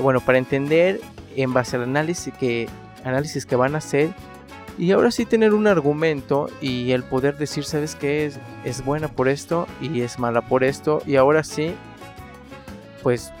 bueno, 0.00 0.20
para 0.20 0.38
entender 0.38 1.00
en 1.36 1.52
base 1.52 1.76
al 1.76 1.84
análisis 1.84 2.32
que, 2.34 2.68
análisis 3.04 3.46
que 3.46 3.56
van 3.56 3.74
a 3.74 3.78
hacer 3.78 4.10
y 4.76 4.90
ahora 4.90 5.10
sí 5.12 5.24
tener 5.24 5.54
un 5.54 5.68
argumento 5.68 6.48
y 6.60 6.90
el 6.92 7.04
poder 7.04 7.36
decir, 7.36 7.64
¿sabes 7.64 7.94
qué? 7.94 8.26
Es, 8.26 8.40
es 8.64 8.84
buena 8.84 9.06
por 9.08 9.28
esto 9.28 9.68
y 9.80 10.00
es 10.00 10.18
mala 10.18 10.42
por 10.42 10.64
esto 10.64 11.00
y 11.06 11.16
ahora 11.16 11.44
sí 11.44 11.74
pues 13.04 13.32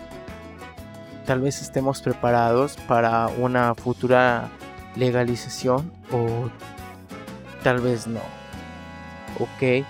tal 1.26 1.40
vez 1.40 1.60
estemos 1.62 2.02
preparados 2.02 2.76
para 2.86 3.26
una 3.26 3.74
futura 3.74 4.50
legalización 4.94 5.90
o 6.12 6.50
tal 7.64 7.80
vez 7.80 8.06
no. 8.06 8.20
Ok. 9.40 9.84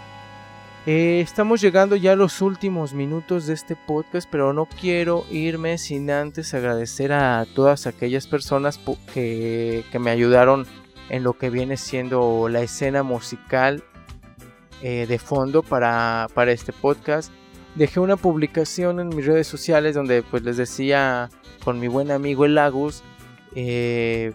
Eh, 0.87 1.21
estamos 1.21 1.61
llegando 1.61 1.97
ya 1.97 2.13
a 2.13 2.17
los 2.17 2.41
últimos 2.41 2.93
minutos 2.93 3.47
de 3.47 3.55
este 3.55 3.75
podcast, 3.75 4.29
pero 4.31 4.53
no 4.53 4.67
quiero 4.67 5.25
irme 5.31 5.77
sin 5.79 6.11
antes 6.11 6.55
agradecer 6.55 7.13
a 7.13 7.45
todas 7.55 7.87
aquellas 7.87 8.27
personas 8.27 8.79
que, 9.13 9.85
me 9.99 10.11
ayudaron 10.11 10.67
en 11.09 11.25
lo 11.25 11.33
que 11.33 11.51
viene 11.51 11.79
siendo 11.79 12.49
la 12.49 12.61
escena 12.61 13.03
musical 13.03 13.83
eh, 14.83 15.07
de 15.09 15.19
fondo 15.19 15.63
para, 15.63 16.29
para 16.35 16.53
este 16.53 16.73
podcast 16.73 17.33
dejé 17.75 18.01
una 18.01 18.17
publicación 18.17 19.01
en 19.01 19.09
mis 19.09 19.27
redes 19.27 19.47
sociales 19.47 19.95
donde 19.95 20.23
pues 20.23 20.43
les 20.43 20.57
decía 20.57 21.29
con 21.65 21.81
mi 21.81 21.89
buen 21.89 22.11
amigo 22.11 22.45
el 22.45 22.59
Agus 22.59 23.03
eh, 23.55 24.33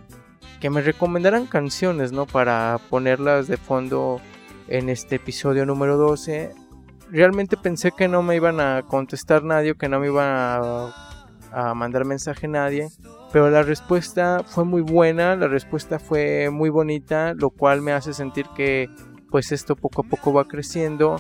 que 0.60 0.70
me 0.70 0.82
recomendaran 0.82 1.46
canciones, 1.46 2.12
¿no? 2.12 2.26
Para 2.26 2.80
ponerlas 2.90 3.48
de 3.48 3.58
fondo 3.58 4.20
en 4.68 4.90
este 4.90 5.16
episodio 5.16 5.66
número 5.66 5.98
12. 5.98 6.52
Realmente 7.10 7.56
pensé 7.56 7.92
que 7.92 8.08
no 8.08 8.22
me 8.24 8.36
iban 8.36 8.60
a 8.60 8.84
contestar 8.84 9.44
nadie, 9.44 9.76
que 9.76 9.88
no 9.88 10.00
me 10.00 10.08
iban 10.08 10.28
a, 10.28 11.18
a 11.52 11.74
mandar 11.74 12.06
mensaje 12.06 12.48
nadie. 12.48 12.90
Pero 13.32 13.50
la 13.50 13.64
respuesta 13.64 14.44
fue 14.46 14.66
muy 14.66 14.82
buena, 14.82 15.36
la 15.36 15.48
respuesta 15.48 15.98
fue 15.98 16.50
muy 16.50 16.70
bonita, 16.70 17.34
lo 17.36 17.52
cual 17.52 17.82
me 17.82 17.94
hace 17.94 18.14
sentir 18.14 18.46
que 18.56 18.90
pues 19.30 19.52
esto 19.52 19.76
poco 19.76 20.02
a 20.02 20.06
poco 20.06 20.34
va 20.34 20.46
creciendo. 20.46 21.18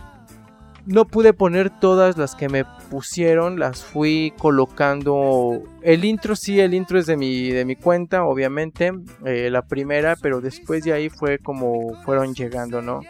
No 0.89 1.06
pude 1.06 1.34
poner 1.34 1.69
todas 1.69 2.17
las 2.17 2.34
que 2.34 2.49
me 2.49 2.65
pusieron, 2.89 3.60
las 3.60 3.84
fui 3.84 4.34
colocando. 4.39 5.62
El 5.84 6.04
intro 6.04 6.36
sí, 6.36 6.60
el 6.60 6.73
intro 6.73 6.97
es 6.97 7.06
de 7.06 7.15
mi, 7.15 7.52
de 7.52 7.63
mi 7.63 7.75
cuenta, 7.75 8.23
obviamente, 8.23 8.91
eh, 9.23 9.52
la 9.52 9.62
primera, 9.62 10.15
pero 10.19 10.41
después 10.41 10.84
de 10.84 10.93
ahí 10.93 11.10
fue 11.10 11.38
como 11.38 11.93
fueron 12.06 12.34
llegando, 12.34 12.82
¿no? 12.82 13.02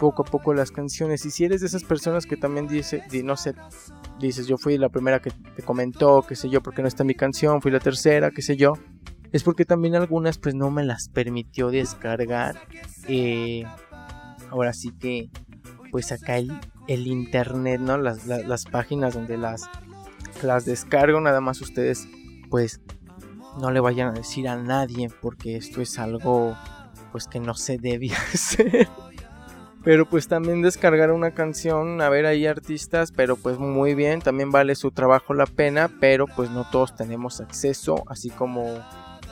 Poco 0.00 0.22
a 0.22 0.24
poco 0.24 0.52
las 0.52 0.72
canciones. 0.72 1.24
Y 1.26 1.30
si 1.30 1.44
eres 1.44 1.60
de 1.60 1.68
esas 1.68 1.84
personas 1.84 2.26
que 2.26 2.36
también 2.36 2.66
dice, 2.66 3.04
no 3.22 3.36
sé, 3.36 3.54
dices, 4.18 4.48
yo 4.48 4.58
fui 4.58 4.76
la 4.76 4.88
primera 4.88 5.20
que 5.20 5.30
te 5.30 5.62
comentó, 5.62 6.24
qué 6.28 6.34
sé 6.34 6.50
yo, 6.50 6.60
porque 6.60 6.82
no 6.82 6.88
está 6.88 7.04
mi 7.04 7.14
canción, 7.14 7.62
fui 7.62 7.70
la 7.70 7.78
tercera, 7.78 8.32
qué 8.32 8.42
sé 8.42 8.56
yo. 8.56 8.72
Es 9.30 9.44
porque 9.44 9.64
también 9.64 9.94
algunas 9.94 10.38
pues 10.38 10.56
no 10.56 10.72
me 10.72 10.82
las 10.82 11.08
permitió 11.08 11.70
descargar. 11.70 12.56
Eh, 13.06 13.62
ahora 14.50 14.72
sí 14.72 14.90
que 14.98 15.30
pues 15.90 16.12
acá 16.12 16.38
el, 16.38 16.58
el 16.86 17.06
internet, 17.06 17.80
¿no? 17.80 17.98
Las, 17.98 18.26
las, 18.26 18.64
páginas 18.64 19.14
donde 19.14 19.36
las, 19.36 19.68
las 20.42 20.64
descargo, 20.64 21.20
nada 21.20 21.40
más 21.40 21.60
ustedes 21.60 22.08
pues 22.50 22.80
no 23.60 23.70
le 23.70 23.80
vayan 23.80 24.08
a 24.08 24.12
decir 24.12 24.48
a 24.48 24.56
nadie 24.56 25.10
porque 25.20 25.56
esto 25.56 25.80
es 25.80 25.98
algo 25.98 26.56
pues 27.12 27.26
que 27.26 27.40
no 27.40 27.54
se 27.54 27.78
debía 27.78 28.16
hacer. 28.34 28.88
Pero 29.84 30.06
pues 30.06 30.28
también 30.28 30.60
descargar 30.60 31.12
una 31.12 31.30
canción, 31.30 32.02
a 32.02 32.08
ver 32.08 32.26
ahí 32.26 32.46
artistas, 32.46 33.12
pero 33.12 33.36
pues 33.36 33.58
muy 33.58 33.94
bien, 33.94 34.20
también 34.20 34.50
vale 34.50 34.74
su 34.74 34.90
trabajo 34.90 35.34
la 35.34 35.46
pena, 35.46 35.88
pero 36.00 36.26
pues 36.26 36.50
no 36.50 36.68
todos 36.68 36.94
tenemos 36.94 37.40
acceso, 37.40 38.02
así 38.08 38.28
como 38.28 38.64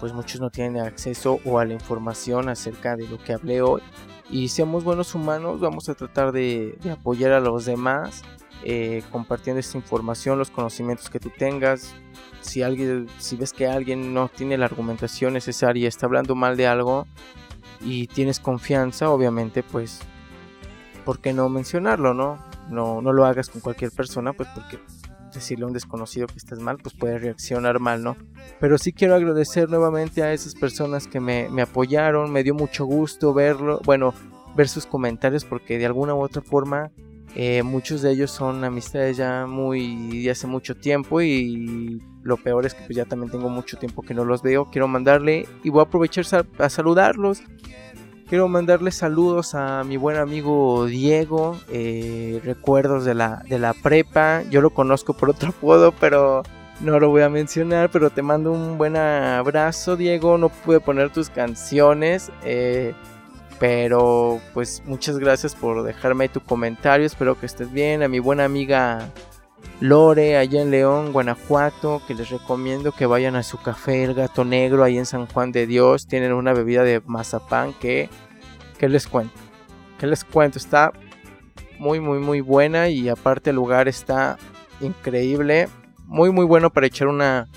pues 0.01 0.13
muchos 0.13 0.41
no 0.41 0.51
tienen 0.51 0.83
acceso 0.83 1.41
o 1.45 1.59
a 1.59 1.65
la 1.65 1.75
información 1.75 2.49
acerca 2.49 2.97
de 2.97 3.09
lo 3.09 3.19
que 3.19 3.33
hablé 3.33 3.61
hoy. 3.61 3.83
Y 4.29 4.49
seamos 4.49 4.83
buenos 4.83 5.15
humanos, 5.15 5.61
vamos 5.61 5.89
a 5.89 5.95
tratar 5.95 6.33
de, 6.33 6.77
apoyar 6.91 7.33
a 7.33 7.41
los 7.41 7.65
demás, 7.65 8.23
eh, 8.65 9.03
compartiendo 9.13 9.61
esta 9.61 9.79
información, 9.79 10.39
los 10.39 10.51
conocimientos 10.51 11.09
que 11.11 11.21
tú 11.21 11.31
tengas. 11.37 11.95
Si, 12.41 12.63
alguien, 12.63 13.07
si 13.19 13.37
ves 13.37 13.53
que 13.53 13.67
alguien 13.67 14.13
no 14.15 14.29
tiene 14.29 14.59
la 14.59 14.67
argumentación 14.67 15.35
necesaria 15.35 15.89
está 15.89 16.07
hablando 16.07 16.35
mal 16.35 16.57
de 16.57 16.67
algo 16.67 17.07
y 17.81 18.07
tienes 18.09 18.41
confianza, 18.41 19.11
obviamente 19.11 19.63
pues 19.63 20.01
¿por 21.05 21.21
qué 21.21 21.33
no 21.33 21.49
mencionarlo, 21.49 22.15
no? 22.15 22.39
No, 22.69 23.01
no 23.01 23.13
lo 23.13 23.25
hagas 23.27 23.49
con 23.49 23.61
cualquier 23.61 23.93
persona, 23.93 24.33
pues 24.33 24.49
porque 24.55 24.81
decirle 25.37 25.65
a 25.65 25.69
un 25.69 25.73
desconocido 25.73 26.27
que 26.27 26.37
estás 26.37 26.59
mal, 26.59 26.79
pues 26.79 26.95
puede 26.95 27.19
reaccionar 27.19 27.81
mal, 27.81 28.03
¿no? 28.03 28.17
Pero 28.61 28.79
sí 28.79 28.93
quiero 28.93 29.15
agradecer 29.15 29.69
nuevamente 29.69 30.23
a 30.23 30.33
esas 30.33 30.55
personas 30.55 31.07
que 31.07 31.21
me, 31.21 31.49
apoyaron, 31.61 32.33
me 32.33 32.43
dio 32.43 32.55
mucho 32.55 32.85
gusto 32.85 33.33
verlo, 33.33 33.81
bueno, 33.85 34.15
ver 34.57 34.69
sus 34.69 34.87
comentarios 34.87 35.45
porque 35.45 35.79
de 35.79 35.87
alguna 35.87 36.15
u 36.15 36.21
otra 36.21 36.43
forma 36.43 36.91
eh, 37.35 37.63
muchos 37.63 38.01
de 38.01 38.13
ellos 38.13 38.31
son 38.31 38.65
amistades 38.65 39.19
ya 39.19 39.47
muy 39.47 40.23
de 40.23 40.31
hace 40.31 40.47
mucho 40.47 40.75
tiempo 40.75 41.21
y 41.21 42.01
lo 42.23 42.39
peor 42.39 42.65
es 42.65 42.73
que 42.73 42.83
pues 42.85 42.97
ya 42.97 43.05
también 43.05 43.31
tengo 43.31 43.51
mucho 43.51 43.77
tiempo 43.77 44.03
que 44.03 44.15
no 44.15 44.25
los 44.25 44.43
veo. 44.43 44.71
Quiero 44.71 44.89
mandarle 44.89 45.47
y 45.63 45.69
voy 45.69 45.81
a 45.81 45.85
aprovechar 45.85 46.25
a 46.59 46.69
saludarlos 46.71 47.43
Quiero 48.29 48.49
mandarle 48.49 48.91
saludos 48.91 49.55
a 49.55 49.85
mi 49.85 49.97
buen 49.97 50.17
amigo 50.17 50.87
Diego, 50.87 51.57
eh, 51.69 52.41
recuerdos 52.45 53.05
de 53.05 53.15
la, 53.15 53.45
de 53.49 53.61
la 53.61 53.73
prepa. 53.73 54.43
Yo 54.51 54.61
lo 54.61 54.71
conozco 54.71 55.15
por 55.15 55.31
otro 55.31 55.51
apodo, 55.51 55.93
pero 55.93 56.43
no 56.81 56.99
lo 56.99 57.11
voy 57.11 57.23
a 57.23 57.29
mencionar. 57.29 57.89
Pero 57.93 58.11
te 58.11 58.23
mando 58.23 58.51
un 58.51 58.79
buen 58.79 58.97
abrazo, 58.97 59.95
Diego. 59.95 60.39
No 60.39 60.49
pude 60.49 60.81
poner 60.81 61.11
tus 61.11 61.31
canciones, 61.31 62.33
eh, 62.43 62.95
pero 63.61 64.41
pues 64.53 64.83
muchas 64.87 65.21
gracias 65.21 65.55
por 65.55 65.85
dejarme 65.85 66.29
tu 66.29 66.41
comentario. 66.41 67.07
Espero 67.07 67.39
que 67.39 67.47
estés 67.47 67.71
bien. 67.71 68.03
A 68.03 68.09
mi 68.09 68.19
buena 68.19 68.45
amiga 68.45 69.09
Lore, 69.81 70.37
allá 70.37 70.63
en 70.63 70.71
León, 70.71 71.13
Guanajuato, 71.13 72.01
que 72.07 72.15
les 72.15 72.31
recomiendo 72.31 72.93
que 72.93 73.07
vayan 73.07 73.37
a 73.37 73.43
su 73.43 73.59
café 73.59 74.05
El 74.05 74.15
Gato 74.15 74.45
Negro, 74.45 74.83
ahí 74.83 74.97
en 74.97 75.07
San 75.07 75.27
Juan 75.27 75.53
de 75.53 75.67
Dios. 75.67 76.07
Tienen 76.07 76.33
una 76.33 76.53
bebida 76.53 76.83
de 76.83 77.03
mazapán 77.07 77.75
que, 77.75 78.09
que 78.79 78.89
les 78.89 79.07
cuento. 79.07 79.35
Que 79.99 80.07
les 80.07 80.25
cuento, 80.25 80.59
está 80.59 80.93
muy, 81.79 82.01
muy, 82.01 82.19
muy 82.19 82.41
buena 82.41 82.89
y 82.89 83.09
aparte 83.09 83.51
el 83.51 83.57
lugar 83.57 83.89
está 83.89 84.39
increíble. 84.81 85.69
Muy, 86.07 86.31
muy 86.31 86.45
bueno 86.45 86.71
para 86.71 86.87
echar 86.87 87.09
una, 87.09 87.49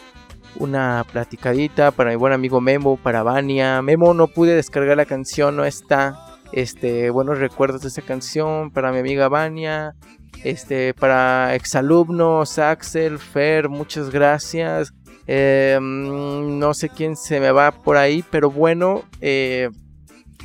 una 0.56 1.06
platicadita 1.12 1.92
para 1.92 2.10
mi 2.10 2.16
buen 2.16 2.34
amigo 2.34 2.62
Memo, 2.62 2.98
para 2.98 3.24
Vania. 3.24 3.82
Memo 3.82 4.14
no 4.14 4.28
pude 4.28 4.56
descargar 4.56 4.98
la 4.98 5.06
canción, 5.06 5.56
no 5.56 5.66
está. 5.66 6.26
Este, 6.52 7.12
buenos 7.12 7.38
recuerdos 7.38 7.82
de 7.82 7.90
esa 7.90 8.02
canción 8.02 8.72
para 8.72 8.92
mi 8.92 8.98
amiga 8.98 9.30
Vania, 9.30 9.96
este, 10.44 10.94
para 10.94 11.56
exalumnos, 11.56 12.60
Axel, 12.60 13.20
Fer, 13.20 13.70
muchas 13.70 14.10
gracias. 14.10 14.94
Em, 15.28 16.58
no 16.58 16.74
sé 16.74 16.90
quién 16.90 17.16
se 17.16 17.40
me 17.40 17.52
va 17.52 17.72
por 17.72 17.98
ahí, 17.98 18.24
pero 18.32 18.50
bueno, 18.50 19.04
eh, 19.22 19.70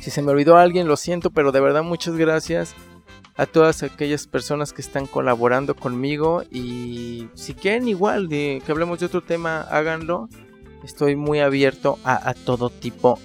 si 0.01 0.11
se 0.11 0.21
me 0.21 0.31
olvidó 0.31 0.57
alguien, 0.57 0.87
lo 0.87 0.97
siento, 0.97 1.31
pero 1.31 1.51
de 1.51 1.59
verdad 1.59 1.81
muchas 1.81 2.15
gracias 2.15 2.75
a 3.35 3.45
todas 3.45 3.83
aquellas 3.83 4.27
personas 4.27 4.73
que 4.73 4.81
están 4.81 5.07
colaborando 5.07 5.75
conmigo 5.75 6.43
y 6.51 7.27
si 7.33 7.53
quieren 7.53 7.87
igual 7.87 8.29
de 8.29 8.61
que 8.65 8.71
hablemos 8.71 8.99
de 8.99 9.07
otro 9.07 9.21
tema, 9.21 9.61
háganlo. 9.61 10.29
Estoy 10.83 11.15
muy 11.15 11.39
abierto 11.39 11.97
a, 12.03 12.29
a 12.29 12.33
todo 12.33 12.69
tipo 12.69 13.19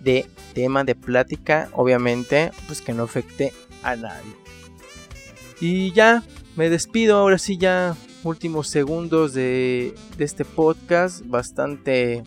de 0.00 0.26
tema 0.52 0.84
de 0.84 0.94
plática, 0.94 1.68
obviamente, 1.72 2.50
pues 2.66 2.80
que 2.80 2.92
no 2.92 3.04
afecte 3.04 3.52
a 3.82 3.94
nadie. 3.94 4.43
Y 5.66 5.92
ya, 5.92 6.22
me 6.56 6.68
despido, 6.68 7.16
ahora 7.16 7.38
sí 7.38 7.56
ya 7.56 7.96
últimos 8.22 8.68
segundos 8.68 9.32
de, 9.32 9.94
este 10.18 10.44
podcast, 10.44 11.24
bastante 11.24 12.22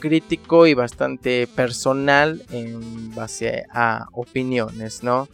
crítico 0.00 0.66
y 0.66 0.74
bastante 0.74 1.46
personal 1.46 2.42
en 2.50 3.14
base 3.14 3.64
a 3.72 4.04
opiniones, 4.12 5.02
¿no? 5.02 5.28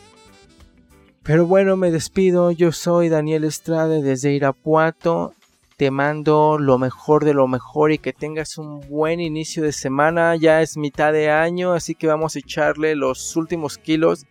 Pero 1.24 1.44
bueno, 1.44 1.76
me 1.76 1.90
despido, 1.90 2.52
yo 2.52 2.70
soy 2.70 3.08
Daniel 3.08 3.42
Estrade 3.42 4.00
desde 4.00 4.32
Irapuato, 4.32 5.34
te 5.76 5.90
mando 5.90 6.56
lo 6.56 6.78
mejor 6.78 7.24
de 7.24 7.34
lo 7.34 7.48
mejor 7.48 7.90
y 7.90 7.98
que 7.98 8.12
tengas 8.12 8.58
un 8.58 8.78
buen 8.88 9.18
inicio 9.18 9.64
de 9.64 9.72
semana, 9.72 10.36
ya 10.36 10.62
es 10.62 10.76
mitad 10.76 11.12
de 11.12 11.30
año, 11.32 11.72
así 11.72 11.96
que 11.96 12.06
vamos 12.06 12.36
a 12.36 12.38
echarle 12.38 12.94
los 12.94 13.34
últimos 13.34 13.76
kilos 13.76 14.24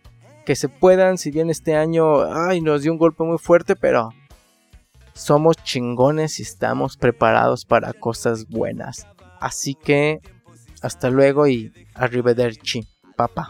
que 0.46 0.56
se 0.56 0.68
puedan, 0.68 1.18
si 1.18 1.30
bien 1.32 1.50
este 1.50 1.74
año 1.74 2.22
ay, 2.22 2.60
nos 2.60 2.82
dio 2.82 2.92
un 2.92 2.98
golpe 2.98 3.24
muy 3.24 3.36
fuerte, 3.36 3.74
pero 3.74 4.10
somos 5.12 5.56
chingones 5.56 6.38
y 6.38 6.42
estamos 6.42 6.96
preparados 6.96 7.64
para 7.64 7.92
cosas 7.92 8.46
buenas. 8.46 9.06
Así 9.40 9.74
que 9.74 10.20
hasta 10.80 11.10
luego 11.10 11.48
y 11.48 11.72
arrivederci, 11.94 12.86
papá. 13.16 13.48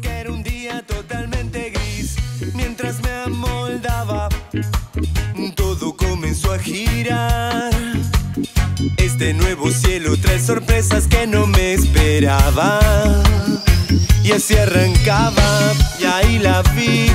Que 0.00 0.22
era 0.22 0.30
todo 5.56 5.96
comenzó 5.96 6.52
a 6.52 6.58
girar. 6.58 7.61
Este 8.96 9.34
nuevo 9.34 9.70
cielo 9.70 10.16
trae 10.16 10.40
sorpresas 10.40 11.06
que 11.06 11.26
no 11.26 11.46
me 11.46 11.74
esperaba. 11.74 12.80
Y 14.22 14.32
así 14.32 14.56
arrancaba, 14.56 15.72
y 15.98 16.04
ahí 16.04 16.38
la 16.38 16.62
vi. 16.74 17.10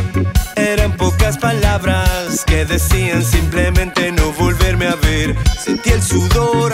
Eran 0.56 0.96
pocas 0.98 1.38
palabras 1.38 2.44
que 2.46 2.66
decían 2.66 3.24
simplemente 3.24 4.12
no 4.12 4.32
volverme 4.34 4.88
a 4.88 4.96
ver. 4.96 5.36
Sentí 5.64 5.92
el 5.92 6.04
sudor 6.04 6.74